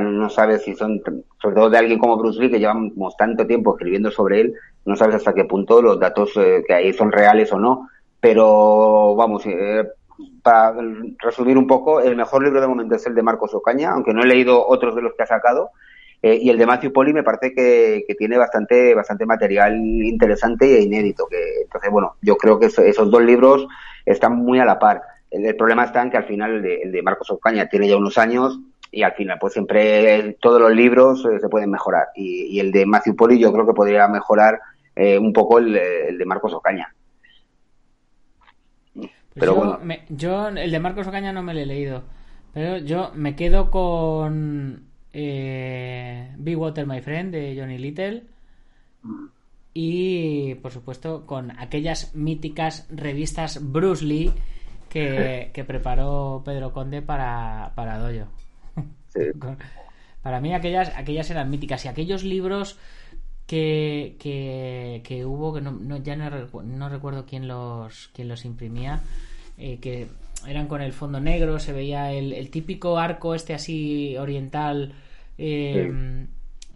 [0.00, 1.00] no sabes si son,
[1.40, 4.96] sobre todo de alguien como Bruce Lee, que llevamos tanto tiempo escribiendo sobre él, no
[4.96, 7.88] sabes hasta qué punto los datos eh, que hay son reales o no.
[8.20, 9.84] Pero vamos, eh,
[10.42, 10.74] para
[11.18, 14.22] resumir un poco, el mejor libro de momento es el de Marcos Ocaña, aunque no
[14.22, 15.70] he leído otros de los que ha sacado.
[16.22, 20.78] Eh, y el de Matthew Poli me parece que, que, tiene bastante, bastante material interesante
[20.78, 21.26] e inédito.
[21.26, 23.66] Que, entonces, bueno, yo creo que eso, esos dos libros
[24.06, 25.02] están muy a la par.
[25.30, 28.60] El, problema está en que al final el de Marcos Ocaña tiene ya unos años
[28.92, 32.08] y al final pues siempre todos los libros eh, se pueden mejorar.
[32.14, 34.60] Y, y, el de Matthew Poli yo creo que podría mejorar
[34.94, 36.94] eh, un poco el, el de Marcos Ocaña.
[39.34, 39.78] Pero yo, bueno.
[39.82, 42.02] me- yo, el de Marcos Ocaña no me lo he leído.
[42.52, 48.24] Pero yo me quedo con eh, Big Water, My Friend, de Johnny Little.
[49.72, 54.32] Y, por supuesto, con aquellas míticas revistas Bruce Lee
[54.90, 58.26] que, que preparó Pedro Conde para, para Doyo.
[59.14, 59.20] Sí.
[60.22, 62.78] Para mí aquellas, aquellas eran míticas y aquellos libros
[63.46, 68.28] que, que, que hubo, que no, no- ya no, recu- no recuerdo quién los, quién
[68.28, 69.02] los imprimía,
[69.58, 70.08] eh, que
[70.46, 74.94] eran con el fondo negro, se veía el, el típico arco este así oriental,
[75.38, 76.26] eh,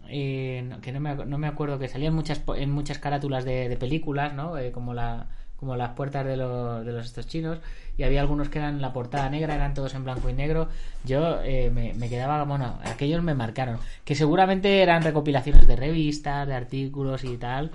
[0.09, 3.77] eh, que no me, no me acuerdo, que salían muchas, en muchas carátulas de, de
[3.77, 4.57] películas, ¿no?
[4.57, 7.59] Eh, como la como las puertas de los, de los estos chinos
[7.97, 10.69] y había algunos que eran la portada negra eran todos en blanco y negro
[11.03, 16.47] yo eh, me, me quedaba bueno aquellos me marcaron que seguramente eran recopilaciones de revistas
[16.47, 17.71] de artículos y tal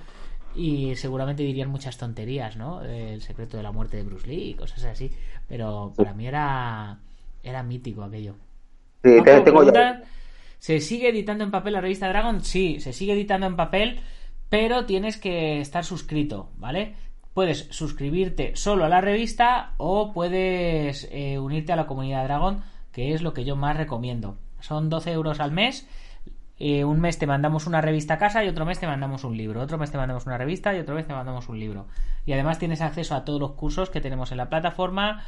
[0.55, 4.85] y seguramente dirían muchas tonterías no el secreto de la muerte de Bruce Lee cosas
[4.85, 5.11] así
[5.49, 6.99] pero para mí era
[7.42, 8.35] era mítico aquello
[9.05, 9.73] Sí, te- Paco, tengo ya.
[9.73, 10.05] preguntan,
[10.59, 12.42] ¿Se sigue editando en papel la revista Dragon?
[12.45, 14.01] Sí, se sigue editando en papel,
[14.49, 16.95] pero tienes que estar suscrito, ¿vale?
[17.35, 23.14] Puedes suscribirte solo a la revista o puedes eh, unirte a la comunidad Dragon, que
[23.14, 24.37] es lo que yo más recomiendo.
[24.61, 25.88] Son 12 euros al mes.
[26.59, 29.37] eh, un mes te mandamos una revista a casa y otro mes te mandamos un
[29.37, 29.61] libro.
[29.62, 31.87] Otro mes te mandamos una revista y otro mes te mandamos un libro.
[32.27, 35.25] Y además tienes acceso a todos los cursos que tenemos en la plataforma,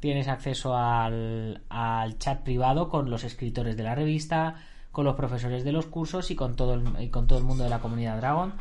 [0.00, 4.54] tienes acceso al, al chat privado con los escritores de la revista,
[4.92, 7.64] con los profesores de los cursos y con todo el, y con todo el mundo
[7.64, 8.52] de la comunidad Dragon.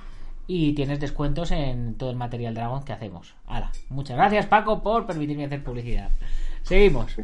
[0.47, 3.35] Y tienes descuentos en todo el material Dragon que hacemos.
[3.47, 6.09] Hala, muchas gracias Paco por permitirme hacer publicidad.
[6.63, 7.17] Seguimos.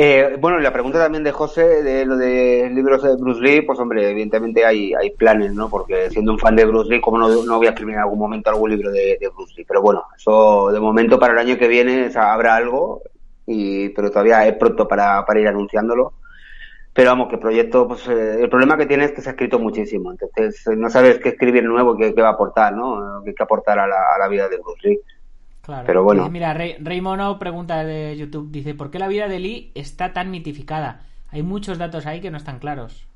[0.00, 3.78] Eh, bueno, la pregunta también de José, de lo de libros de Bruce Lee, pues
[3.78, 5.68] hombre, evidentemente hay, hay planes, ¿no?
[5.68, 8.18] Porque siendo un fan de Bruce Lee, ¿cómo no, no voy a escribir en algún
[8.18, 9.64] momento algún libro de, de Bruce Lee?
[9.66, 13.02] Pero bueno, eso de momento para el año que viene o sea, habrá algo,
[13.46, 16.12] y, pero todavía es pronto para, para ir anunciándolo.
[16.98, 19.60] Pero vamos, que proyecto, pues eh, el problema que tiene es que se ha escrito
[19.60, 23.22] muchísimo, entonces eh, no sabes qué escribir nuevo, qué, qué va a aportar, ¿no?
[23.24, 24.98] Qué, qué aportar a la, a la vida de Bruce Lee.
[25.62, 25.84] Claro.
[25.86, 26.28] Pero bueno.
[26.28, 30.12] Mira, Rey, Rey Mono pregunta de YouTube, dice, ¿por qué la vida de Lee está
[30.12, 31.02] tan mitificada?
[31.30, 33.06] Hay muchos datos ahí que no están claros.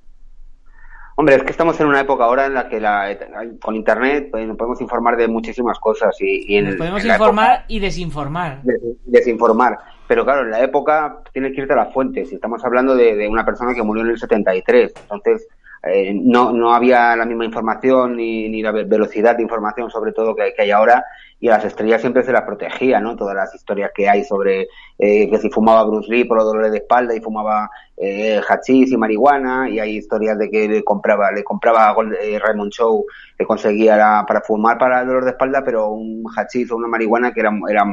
[1.16, 3.18] Hombre, es que estamos en una época ahora en la que la,
[3.60, 7.10] con Internet pues, nos podemos informar de muchísimas cosas y, y en, Nos podemos en
[7.10, 8.62] informar época y desinformar.
[8.62, 9.76] des- desinformar.
[10.12, 12.30] Pero claro, en la época tienes que irte a las fuentes.
[12.30, 14.92] Y estamos hablando de, una persona que murió en el 73.
[15.04, 15.48] Entonces,
[15.84, 20.12] eh, no, no había la misma información ni, ni la ve- velocidad de información, sobre
[20.12, 21.02] todo, que, que hay ahora.
[21.42, 23.16] Y a las estrellas siempre se las protegía, ¿no?
[23.16, 26.70] Todas las historias que hay sobre eh, que si fumaba Bruce Lee por los dolores
[26.70, 29.68] de espalda y fumaba eh, hachís y marihuana.
[29.68, 33.04] Y hay historias de que le compraba, le compraba eh, Raymond Chow,
[33.36, 36.86] que conseguía la- para fumar para el dolor de espalda, pero un hachís o una
[36.86, 37.84] marihuana que era, era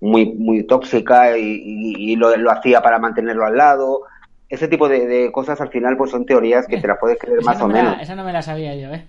[0.00, 4.00] muy, muy tóxica y, y- y lo, lo hacía para mantenerlo al lado.
[4.48, 7.38] Ese tipo de, de cosas al final pues son teorías que te las puedes creer
[7.38, 8.00] Esa más no o la- menos.
[8.02, 9.06] esa no me la sabía yo, ¿eh?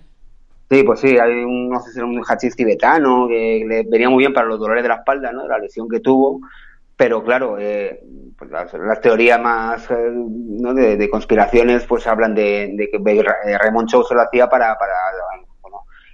[0.70, 4.08] Sí, pues sí, hay un, no sé si era un hachís tibetano que le venía
[4.08, 5.48] muy bien para los dolores de la espalda, ¿no?
[5.48, 6.40] La lesión que tuvo.
[6.96, 8.00] Pero claro, eh,
[8.38, 10.72] pues las, teorías más eh, ¿no?
[10.72, 14.92] de, conspiraciones pues hablan de, que eh, Raymond Chow se lo hacía para, para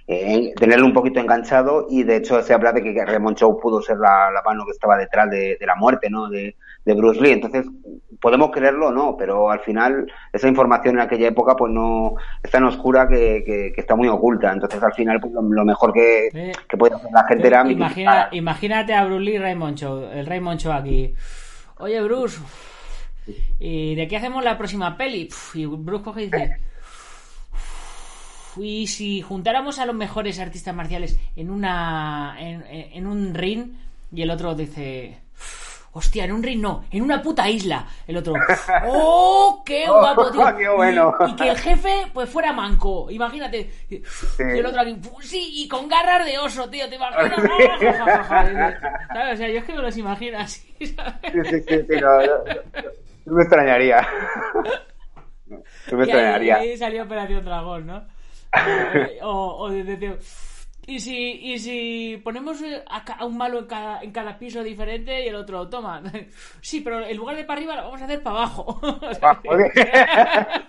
[0.07, 3.81] eh, tenerlo un poquito enganchado y de hecho se habla de que Raymond Chow pudo
[3.81, 6.29] ser la, la mano que estaba detrás de, de la muerte, ¿no?
[6.29, 6.55] De,
[6.87, 7.31] de Bruce Lee.
[7.33, 7.65] Entonces,
[8.19, 12.49] podemos creerlo o no, pero al final esa información en aquella época pues no es
[12.49, 14.51] tan oscura que, que, que está muy oculta.
[14.51, 16.51] Entonces, al final pues, lo, lo mejor que, Sí.
[16.67, 18.29] que puede hacer la gente era Imagina, mitificar.
[18.33, 21.13] imagínate a Bruce Lee y Raymond Cho, el Raymond Cho aquí.
[21.79, 22.39] Oye, Bruce,
[23.59, 25.29] ¿y de qué hacemos la próxima peli?
[25.53, 26.57] Y Bruce coge y dice...
[28.59, 33.67] Y si juntáramos a los mejores artistas marciales en una en, en un ring
[34.11, 35.19] y el otro dice
[35.97, 38.33] hostia en un ring no en una puta isla el otro
[38.87, 41.13] oh qué guapo tío Qué bueno.
[41.27, 44.01] y, y que el jefe pues fuera manco imagínate y
[44.39, 47.93] el otro aquí "Pues sí y con garras de oso tío te imaginas Oh, ja,
[47.93, 48.43] ja, ja,
[48.79, 49.07] ja".
[49.13, 49.33] ¿Sabes?
[49.33, 50.61] o sea yo es que me los imagino así
[50.95, 51.13] ¿sabes?
[51.33, 52.27] Sí, sí, sí, sí, no, no,
[53.25, 54.07] no me extrañaría.
[55.47, 56.55] No, me Y ahí, extrañaría.
[56.57, 58.03] ahí salió Operación Dragón, ¿no?
[58.93, 60.17] Eh, o, o de- de- de-
[60.87, 65.27] y si, y si ponemos a, un malo en cada, en cada piso diferente y
[65.27, 66.01] el otro, toma.
[66.61, 68.79] Sí, pero en lugar de para arriba lo vamos a hacer para abajo.
[69.21, 69.39] Ah.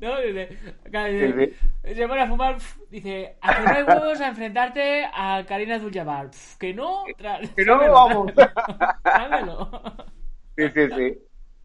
[0.00, 0.20] ¿no?
[0.20, 0.58] Dice,
[0.90, 1.54] claro, Sí, dice,
[1.94, 2.56] Se pone a fumar,
[2.90, 6.30] dice, a que no hay huevos a enfrentarte a Karina Abdul-Jabbar.
[6.30, 8.32] Pf, Que no, Que no, tráemelo, vamos.
[9.02, 9.82] tráemelo.
[10.56, 11.18] Sí, sí, sí.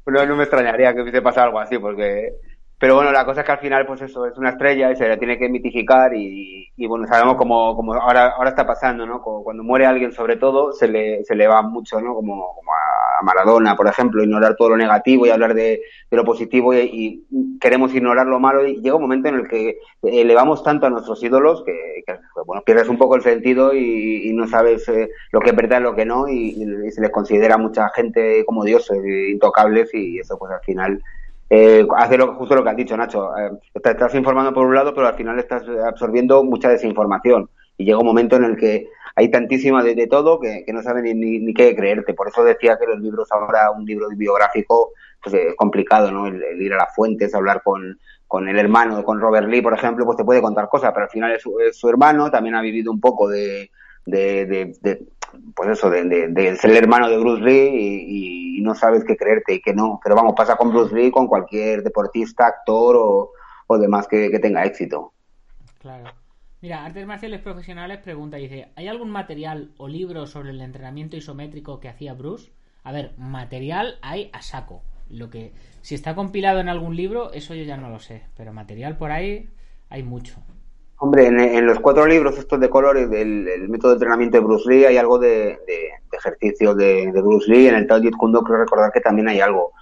[0.08, 2.34] No, no me extrañaría que hubiese pasado algo así, porque
[2.79, 5.07] pero bueno, la cosa es que al final, pues eso, es una estrella y se
[5.07, 9.21] la tiene que mitificar y, y bueno, sabemos como, como ahora, ahora está pasando, ¿no?
[9.21, 12.13] Cuando muere alguien, sobre todo, se le, se le va mucho, ¿no?
[12.13, 16.23] Como, como a Maradona, por ejemplo, ignorar todo lo negativo y hablar de, de lo
[16.23, 17.25] positivo y,
[17.59, 21.23] queremos ignorar lo malo y llega un momento en el que elevamos tanto a nuestros
[21.23, 22.03] ídolos que,
[22.45, 25.95] bueno, pierdes un poco el sentido y, no sabes eh, lo que es verdad lo
[25.95, 26.53] que no y,
[26.91, 31.01] se les considera mucha gente como dioses, intocables y eso pues al final
[31.49, 33.38] eh, hace lo, justo lo que has dicho, Nacho.
[33.38, 37.49] Eh, estás informando por un lado, pero al final estás absorbiendo mucha desinformación.
[37.77, 41.03] Y llega un momento en el que hay tantísima de, todo que, que, no saben
[41.03, 42.13] ni, ni, qué creerte.
[42.13, 44.91] Por eso decía que los libros ahora, un libro biográfico,
[45.23, 46.27] pues es complicado, ¿no?
[46.27, 50.05] El, ir a las fuentes, hablar con, con el hermano, con Robert Lee, por ejemplo,
[50.05, 52.62] pues te puede contar cosas, pero al final es su, es su hermano, también ha
[52.62, 53.71] vivido un poco de,
[54.05, 55.07] de, de
[55.55, 59.15] pues eso, de, de, de, ser el hermano de Bruce Lee y, no sabes qué
[59.15, 59.99] creerte y que no.
[60.03, 63.31] Pero vamos, pasa con Bruce Lee, con cualquier deportista, actor o,
[63.67, 65.13] o demás que, que, tenga éxito.
[65.79, 66.11] Claro.
[66.61, 71.79] Mira, Artes Marciales Profesionales pregunta, dice, ¿hay algún material o libro sobre el entrenamiento isométrico
[71.79, 72.51] que hacía Bruce?
[72.83, 74.81] A ver, material hay a saco.
[75.09, 78.23] Lo que, si está compilado en algún libro, eso yo ya no lo sé.
[78.35, 79.49] Pero material por ahí
[79.89, 80.41] hay mucho.
[80.99, 84.67] Hombre, en, los cuatro libros estos de colores del el método de entrenamiento de Bruce
[84.67, 87.67] Lee hay algo de, de, de ejercicio de, Bruce Lee.
[87.67, 89.73] En el Tao Jeet creo recordar que también hay algo.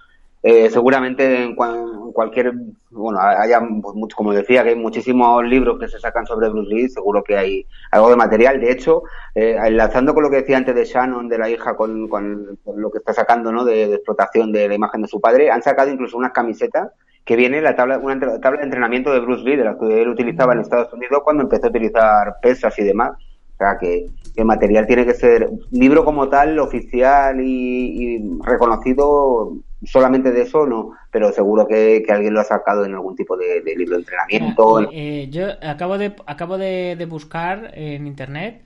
[0.43, 2.53] Eh, seguramente en, en, cualquier,
[2.91, 6.69] bueno, haya, pues, mucho, como decía, que hay muchísimos libros que se sacan sobre Bruce
[6.69, 8.59] Lee, seguro que hay algo de material.
[8.59, 12.09] De hecho, eh, enlazando con lo que decía antes de Shannon, de la hija, con,
[12.09, 13.63] con, lo que está sacando, ¿no?
[13.63, 16.91] De explotación de la imagen de su padre, han sacado incluso unas camisetas
[17.25, 20.09] que viene la tabla, una tabla de entrenamiento de Bruce Lee, de la que él
[20.09, 23.13] utilizaba en Estados Unidos cuando empezó a utilizar pesas y demás.
[23.13, 30.31] O sea, que el material tiene que ser libro como tal, oficial y, reconocido, solamente
[30.31, 33.75] de eso no, pero seguro que, alguien lo ha sacado en algún tipo de, de
[33.75, 34.81] libro de entrenamiento.
[34.81, 38.61] Eh, eh, yo acabo de acabo de, de, buscar en internet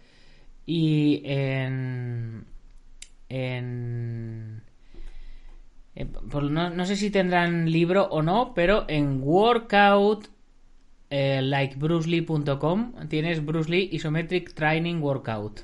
[0.66, 2.46] y en
[3.30, 4.62] en
[6.00, 10.30] eh, pues no, no, sé si tendrán libro o no, pero en workout
[11.10, 15.62] eh, likebrucelee.com tienes Bruce Lee Isometric Training Workout.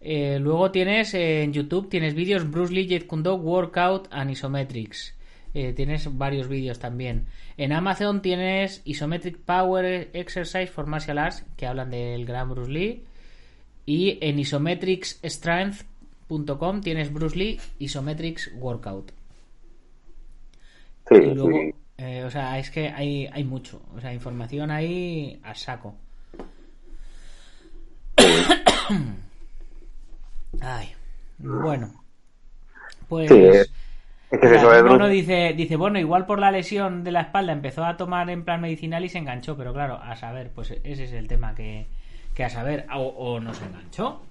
[0.00, 5.16] Eh, luego tienes eh, en YouTube tienes vídeos Bruce Lee Jet Workout and Isometrics.
[5.52, 7.26] Tienes varios vídeos también.
[7.56, 13.02] En Amazon tienes Isometric Power Exercise for Martial Arts que hablan del gran Bruce Lee.
[13.84, 19.17] Y en isometricsstrength.com tienes Bruce Lee Isometrics Workout.
[21.08, 21.74] Sí, y luego, sí.
[21.98, 23.82] Eh, o sea, es que hay, hay mucho.
[23.96, 25.96] O sea, información ahí a saco.
[30.60, 30.94] Ay,
[31.38, 31.92] bueno.
[33.08, 33.28] Pues.
[33.28, 33.36] Sí,
[34.30, 37.52] es que eso es Bruno dice, dice, bueno, igual por la lesión de la espalda
[37.52, 41.04] empezó a tomar en plan medicinal y se enganchó, pero claro, a saber, pues ese
[41.04, 41.86] es el tema que,
[42.34, 44.22] que a saber, o, o no se enganchó.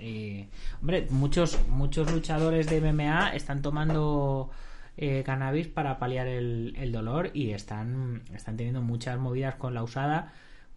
[0.00, 0.44] Y,
[0.80, 4.50] hombre, muchos, muchos luchadores de MMA están tomando
[4.96, 9.82] eh, cannabis para paliar el, el, dolor y están, están teniendo muchas movidas con la
[9.82, 10.32] usada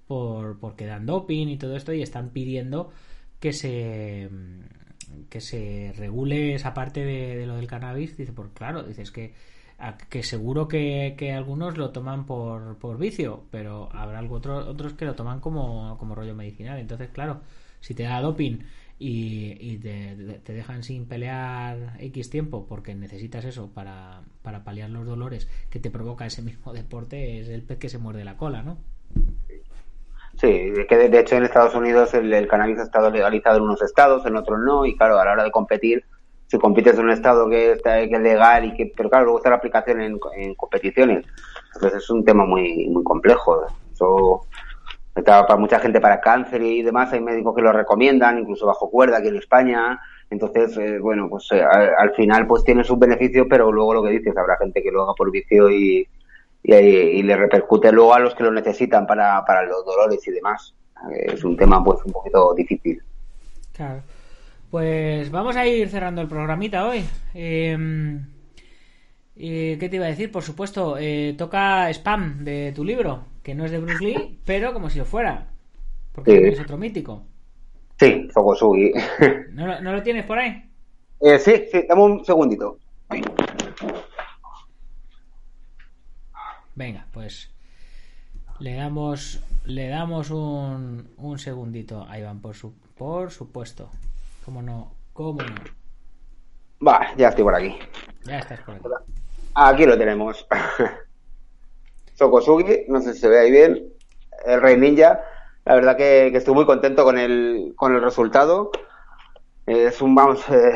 [0.07, 2.91] por, porque dan doping y todo esto y están pidiendo
[3.39, 4.29] que se
[5.29, 8.17] que se regule esa parte de, lo del cannabis.
[8.17, 9.33] Dice por claro dices que
[10.09, 14.93] que seguro que, que, algunos lo toman por, por vicio pero habrá algo otro, otros
[14.93, 16.79] que lo toman como, como rollo medicinal.
[16.79, 17.41] Entonces claro
[17.79, 18.59] si te da doping
[18.99, 25.05] y, y te, dejan sin pelear X tiempo porque necesitas eso para, para paliar los
[25.05, 28.63] dolores que te provoca ese mismo deporte, es el pez que se muerde la cola,
[28.63, 28.77] ¿no?
[30.39, 33.81] Sí, que de, hecho en Estados Unidos el, el, cannabis ha estado legalizado en unos
[33.81, 36.03] estados, en otros no, y claro, a la hora de competir,
[36.47, 39.39] si compites en un estado que, está, que es legal, y que, pero claro, luego
[39.39, 41.25] está la aplicación en, en competiciones.
[41.73, 43.65] Entonces es un tema muy, muy complejo.
[43.91, 44.45] Eso
[45.23, 49.17] para mucha gente para cáncer y demás, hay médicos que lo recomiendan, incluso bajo cuerda
[49.17, 49.99] aquí en España.
[50.29, 54.03] Entonces, eh, bueno, pues eh, al, al, final pues tiene sus beneficios, pero luego lo
[54.03, 56.07] que dices, habrá gente que lo haga por vicio y,
[56.63, 60.73] y, le repercute luego a los que lo necesitan para, para los dolores y demás.
[61.11, 63.01] Es un tema pues un poquito difícil.
[63.73, 64.01] Claro.
[64.69, 67.05] Pues vamos a ir cerrando el programita hoy.
[69.39, 70.31] Eh, ¿Qué te iba a decir?
[70.31, 74.73] Por supuesto, eh, toca spam de tu libro, que no es de Bruce Lee, pero
[74.73, 75.47] como si lo fuera.
[76.11, 76.47] Porque sí.
[76.47, 77.23] es otro mítico.
[77.97, 78.91] Sí, Sogosugi.
[79.51, 80.69] ¿No, ¿No, lo tienes por ahí?
[81.21, 82.77] Eh, sí, sí, dame un segundito.
[86.75, 87.49] Venga, pues
[88.59, 93.89] le damos le damos un, un segundito a Iván, por, su, por supuesto.
[94.43, 94.91] ¿Cómo no?
[95.13, 95.55] ¿Cómo no?
[96.85, 97.79] Va, ya estoy por aquí.
[98.25, 98.83] Ya estás por aquí.
[99.55, 100.45] Aquí lo tenemos.
[102.17, 103.83] Sokosugi, no sé si se ve ahí bien,
[104.45, 105.21] el Rey Ninja.
[105.65, 108.71] La verdad que, que estoy muy contento con el, con el resultado.
[109.65, 110.73] Es un, vamos, eh,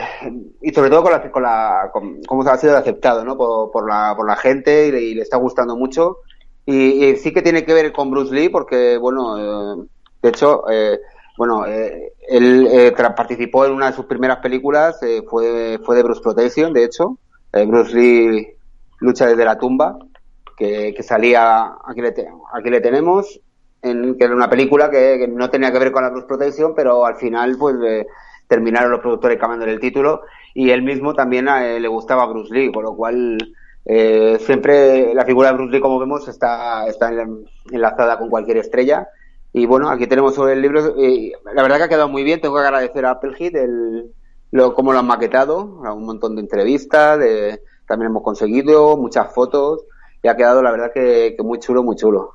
[0.62, 3.38] y sobre todo con la, con la con, cómo ha sido aceptado, ¿no?
[3.38, 6.18] Por, la, por la gente y le, está gustando mucho.
[6.66, 9.88] Y, sí que tiene que ver con Bruce Lee porque, bueno, eh,
[10.22, 11.00] de hecho, eh,
[11.38, 16.04] bueno, eh, él eh, participó en una de sus primeras películas, eh, fue, fue de
[16.04, 17.18] Bruce Protection, de hecho,
[17.52, 18.48] Bruce Lee
[19.00, 19.98] lucha desde la tumba,
[20.94, 23.40] que, salía, aquí le, te, aquí le tenemos,
[23.82, 27.06] en, que era una película que, no tenía que ver con la Bruce Protection, pero
[27.06, 27.76] al final pues
[28.48, 30.22] terminaron los productores cambiando el título
[30.54, 33.38] y él mismo también le gustaba Bruce Lee, con lo cual
[34.40, 37.12] siempre la figura de Bruce Lee, como vemos, está, está
[37.72, 39.08] enlazada con cualquier estrella
[39.54, 40.96] y bueno, aquí tenemos el libro.
[40.98, 42.40] Y la verdad que ha quedado muy bien.
[42.42, 44.14] Tengo que agradecer a Applehead el,
[44.52, 45.64] lo, cómo lo han maquetado.
[45.64, 47.20] Un montón de entrevistas.
[47.20, 49.86] De, también hemos conseguido muchas fotos.
[50.24, 52.32] Y ha quedado, la verdad, que, que muy chulo, muy chulo.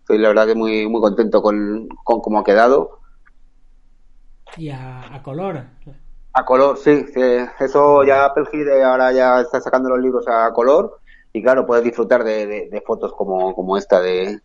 [0.00, 3.00] Estoy, la verdad, que muy, muy contento con, con cómo ha quedado.
[4.56, 5.62] Y a, a color.
[6.32, 7.20] A color, sí, sí.
[7.60, 11.00] Eso ya Applehead ahora ya está sacando los libros a color.
[11.32, 14.40] Y claro, puedes disfrutar de, de, de fotos como, como esta de,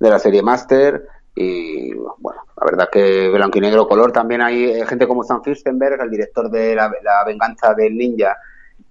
[0.00, 4.64] de la serie Master y bueno, la verdad que blanco y negro color también hay
[4.64, 8.36] eh, gente como Sam Firstenberg, el director de la, la venganza del ninja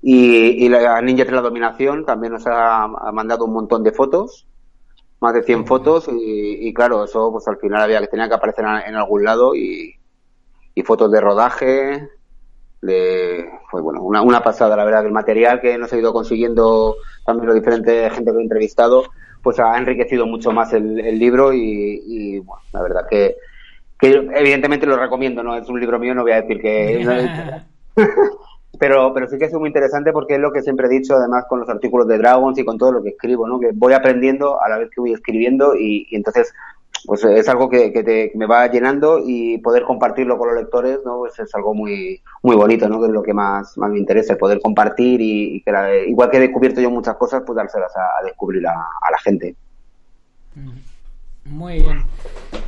[0.02, 3.92] y, y, la ninja de la dominación también nos ha, ha, mandado un montón de
[3.92, 4.48] fotos
[5.20, 8.34] más de 100 fotos y, y, claro, eso pues al final había que tenía que
[8.34, 9.96] aparecer en, algún lado y,
[10.74, 12.10] y, fotos de rodaje
[12.82, 14.76] de fue bueno una, una pasada.
[14.76, 18.42] La verdad el material que nos ha ido consiguiendo también los diferentes gente que he
[18.42, 19.04] entrevistado
[19.44, 23.36] pues ha enriquecido mucho más el, el libro y, y, bueno, la verdad que,
[24.00, 27.62] que evidentemente lo recomiendo, no es un libro mío, no voy a decir que...
[28.82, 31.46] Pero, pero sí que es muy interesante porque es lo que siempre he dicho, además
[31.48, 33.60] con los artículos de Dragons y con todo lo que escribo, ¿no?
[33.60, 36.52] Que voy aprendiendo a la vez que voy escribiendo y, y entonces
[37.06, 40.98] pues es algo que, que, te, me va llenando y poder compartirlo con los lectores,
[41.06, 41.20] ¿no?
[41.20, 43.00] Pues es algo muy, muy bonito, ¿no?
[43.00, 46.32] Que es lo que más, más me interesa, poder compartir y, y que la, igual
[46.32, 49.56] que he descubierto yo muchas cosas, pues dárselas a, a descubrir a, a, la gente.
[51.46, 52.02] Muy bien.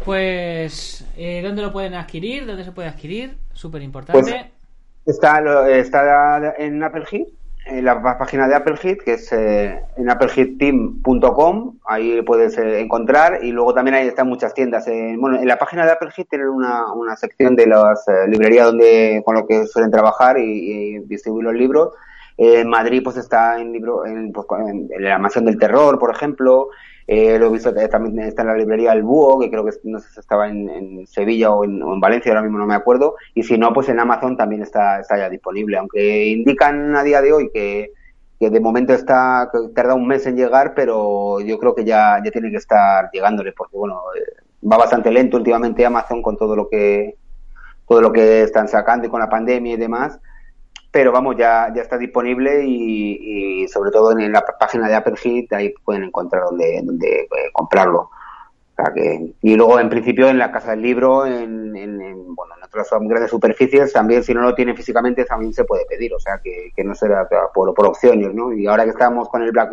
[0.06, 2.46] Pues, eh, ¿dónde lo pueden adquirir?
[2.46, 3.36] ¿Dónde se puede adquirir?
[3.54, 4.22] Súper importante.
[4.22, 4.63] Pues
[5.06, 7.28] está, está en Apple Heat
[7.66, 13.52] en la página de Applehead, que es eh, en appleheadteam.com, ahí puedes eh, encontrar, y
[13.52, 14.88] luego también ahí están muchas tiendas.
[14.88, 18.66] Eh, bueno, en la página de Applehead tienen una, una sección de las eh, librerías
[18.66, 21.94] donde, con lo que suelen trabajar y, distribuir los libros.
[22.38, 26.70] en Madrid pues está en, libro, en, pues, en la Mansión del Terror, por ejemplo,
[27.08, 30.00] eh, lo he visto también está en la librería El Búho, que creo que no
[30.00, 32.76] sé si estaba en, en Sevilla o en, o en, Valencia, ahora mismo no me
[32.76, 33.16] acuerdo.
[33.34, 35.78] Y si no, pues en Amazon también está, está ya disponible.
[35.78, 37.92] Aunque indican a día de hoy que,
[38.40, 42.22] que de momento está, que tarda un mes en llegar, pero yo creo que ya,
[42.24, 46.56] ya tiene que estar llegándole, porque bueno, eh, va bastante lento últimamente Amazon con todo
[46.56, 47.18] lo que,
[47.88, 50.20] todo lo que están sacando y con la pandemia y demás
[50.94, 55.74] pero vamos, ya, ya está disponible y, sobre todo en la página de Applehead, ahí
[55.84, 58.12] pueden encontrar donde, eh, comprarlo.
[59.42, 62.90] Y luego, en principio, en la Casa del Libro, en, en, en, bueno, en otras
[63.02, 66.72] grandes superficies, también si no lo tiene físicamente, también se puede pedir, o sea que,
[66.76, 68.54] que no será por, por opciones, ¿no?
[68.54, 69.72] Y ahora que estamos con el Black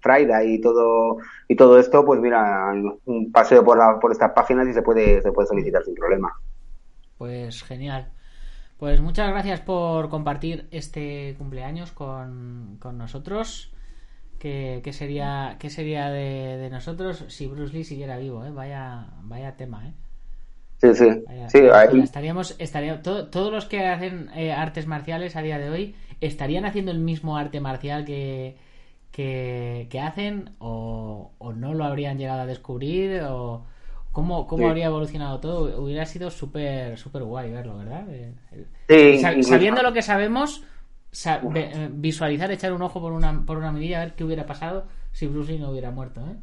[0.00, 1.18] Friday y todo
[1.48, 2.72] y todo esto, pues mira,
[3.04, 6.32] un paseo por, la, por estas páginas y se puede, se puede solicitar sin problema.
[7.18, 8.11] Pues genial.
[8.82, 13.70] Pues muchas gracias por compartir este cumpleaños con, con nosotros.
[14.40, 18.44] ¿Qué, qué, sería, qué sería de, de, nosotros si Bruce Lee siguiera vivo?
[18.44, 18.50] ¿eh?
[18.50, 19.92] Vaya, vaya tema, ¿eh?
[20.78, 21.22] Sí, sí.
[21.28, 22.00] Vaya, sí ahí...
[22.00, 26.64] Estaríamos, estaríamos todo, todos los que hacen eh, artes marciales a día de hoy estarían
[26.64, 28.56] haciendo el mismo arte marcial que,
[29.12, 33.62] que, que hacen o, o, no lo habrían llegado a descubrir o
[34.12, 34.68] cómo, cómo sí.
[34.68, 35.82] habría evolucionado todo.
[35.82, 38.04] Hubiera sido súper súper guay verlo, ¿verdad?
[38.08, 38.34] Eh,
[38.88, 40.64] sí, Sab sabiendo lo que sabemos,
[41.10, 41.42] sab
[41.92, 45.26] visualizar, echar un ojo por una, por una medida, a ver qué hubiera pasado si
[45.26, 46.36] Bruce Lee no hubiera muerto, ¿eh?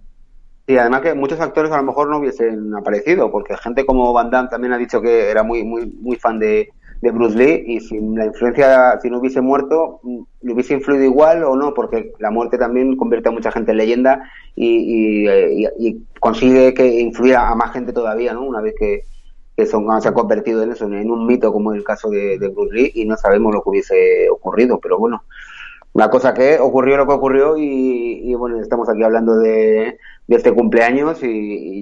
[0.68, 4.30] Sí, además que muchos actores a lo mejor no hubiesen aparecido, porque gente como Van
[4.30, 6.70] Damme también ha dicho que era muy muy muy fan de,
[7.02, 10.02] de Bruce Lee y si la influencia, si no hubiese muerto,
[10.42, 13.78] le hubiese influido igual o no, porque la muerte también convierte a mucha gente en
[13.78, 18.44] leyenda y, y, y, y consigue que influya a más gente todavía, ¿no?
[18.44, 19.04] Una vez que,
[19.56, 22.38] que son, se ha convertido en eso, en un mito como en el caso de
[22.54, 25.24] Bruce Lee y no sabemos lo que hubiese ocurrido, pero bueno,
[25.94, 30.36] una cosa que ocurrió lo que ocurrió y, y bueno, estamos aquí hablando de, de
[30.36, 31.28] este cumpleaños y,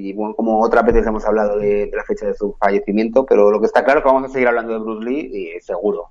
[0.10, 3.52] y, bueno, como otras veces hemos hablado de, de, la fecha de su fallecimiento, pero
[3.52, 6.10] lo que está claro es que vamos a seguir hablando de Bruce Lee y seguro.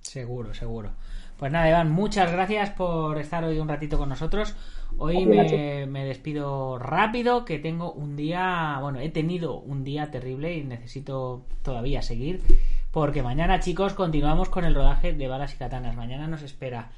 [0.00, 0.90] Seguro, seguro.
[1.38, 4.56] Pues nada, Iván, muchas gracias por estar hoy un ratito con nosotros.
[4.96, 10.54] Hoy me, me, despido rápido, que tengo un día, bueno, he tenido un día terrible
[10.54, 12.42] y necesito todavía seguir,
[12.90, 15.94] porque mañana, chicos, continuamos con el rodaje de balas y katanas.
[15.94, 16.90] Mañana nos espera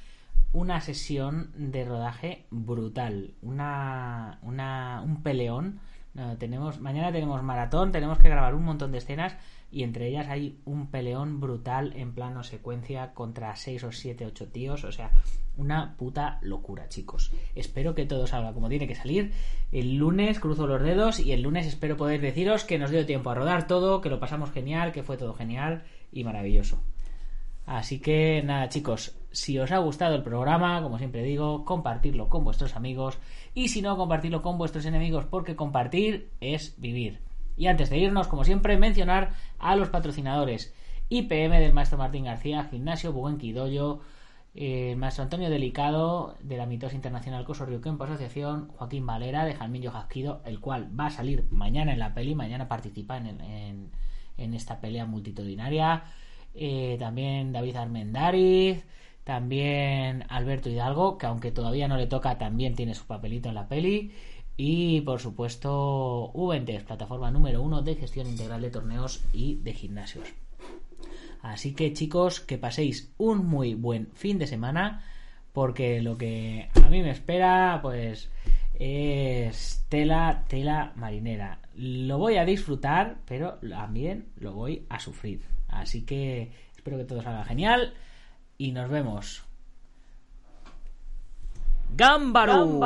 [0.53, 5.81] una sesión de rodaje brutal, una, una un peleón.
[6.39, 9.37] tenemos, mañana tenemos maratón, tenemos que grabar un montón de escenas
[9.71, 14.49] y entre ellas hay un peleón brutal en plano secuencia contra 6 o 7, 8
[14.49, 15.13] tíos, o sea,
[15.57, 17.31] una puta locura, chicos.
[17.55, 19.33] Espero que todo salga como tiene que salir.
[19.71, 23.31] El lunes cruzo los dedos y el lunes espero poder deciros que nos dio tiempo
[23.31, 26.83] a rodar todo, que lo pasamos genial, que fue todo genial y maravilloso.
[27.67, 32.45] Así que nada, chicos, si os ha gustado el programa, como siempre digo, compartirlo con
[32.45, 33.19] vuestros amigos
[33.55, 37.21] y si no, compartirlo con vuestros enemigos porque compartir es vivir.
[37.57, 40.75] Y antes de irnos, como siempre, mencionar a los patrocinadores.
[41.09, 44.01] IPM del maestro Martín García, Gimnasio Buenquidoyo,
[44.55, 49.93] el maestro Antonio Delicado de la Mitosa Internacional Coso Kempo Asociación, Joaquín Valera de Jalmillo
[49.93, 53.91] Jasquido, el cual va a salir mañana en la peli, mañana participa en,
[54.37, 56.05] esta pelea multitudinaria.
[56.55, 58.85] Eh, también David Armendariz,
[59.25, 63.69] también Alberto Hidalgo, que aunque todavía no le toca, también tiene su papelito en la
[63.69, 64.13] peli.
[64.57, 70.29] Y por supuesto, Uventes, plataforma número uno de gestión integral de torneos y de gimnasios.
[71.43, 75.05] Así que chicos, que paséis un muy buen fin de semana,
[75.53, 78.31] porque lo que a mí me espera, pues,
[78.75, 81.61] es tela, tela marinera.
[81.75, 85.43] Lo voy a disfrutar, pero también lo voy a sufrir.
[85.69, 87.95] Así que espero que todo salga genial
[88.61, 89.43] y nos vemos.
[91.97, 92.79] ¡Gámbaro!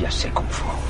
[0.00, 0.89] Ya sé fue.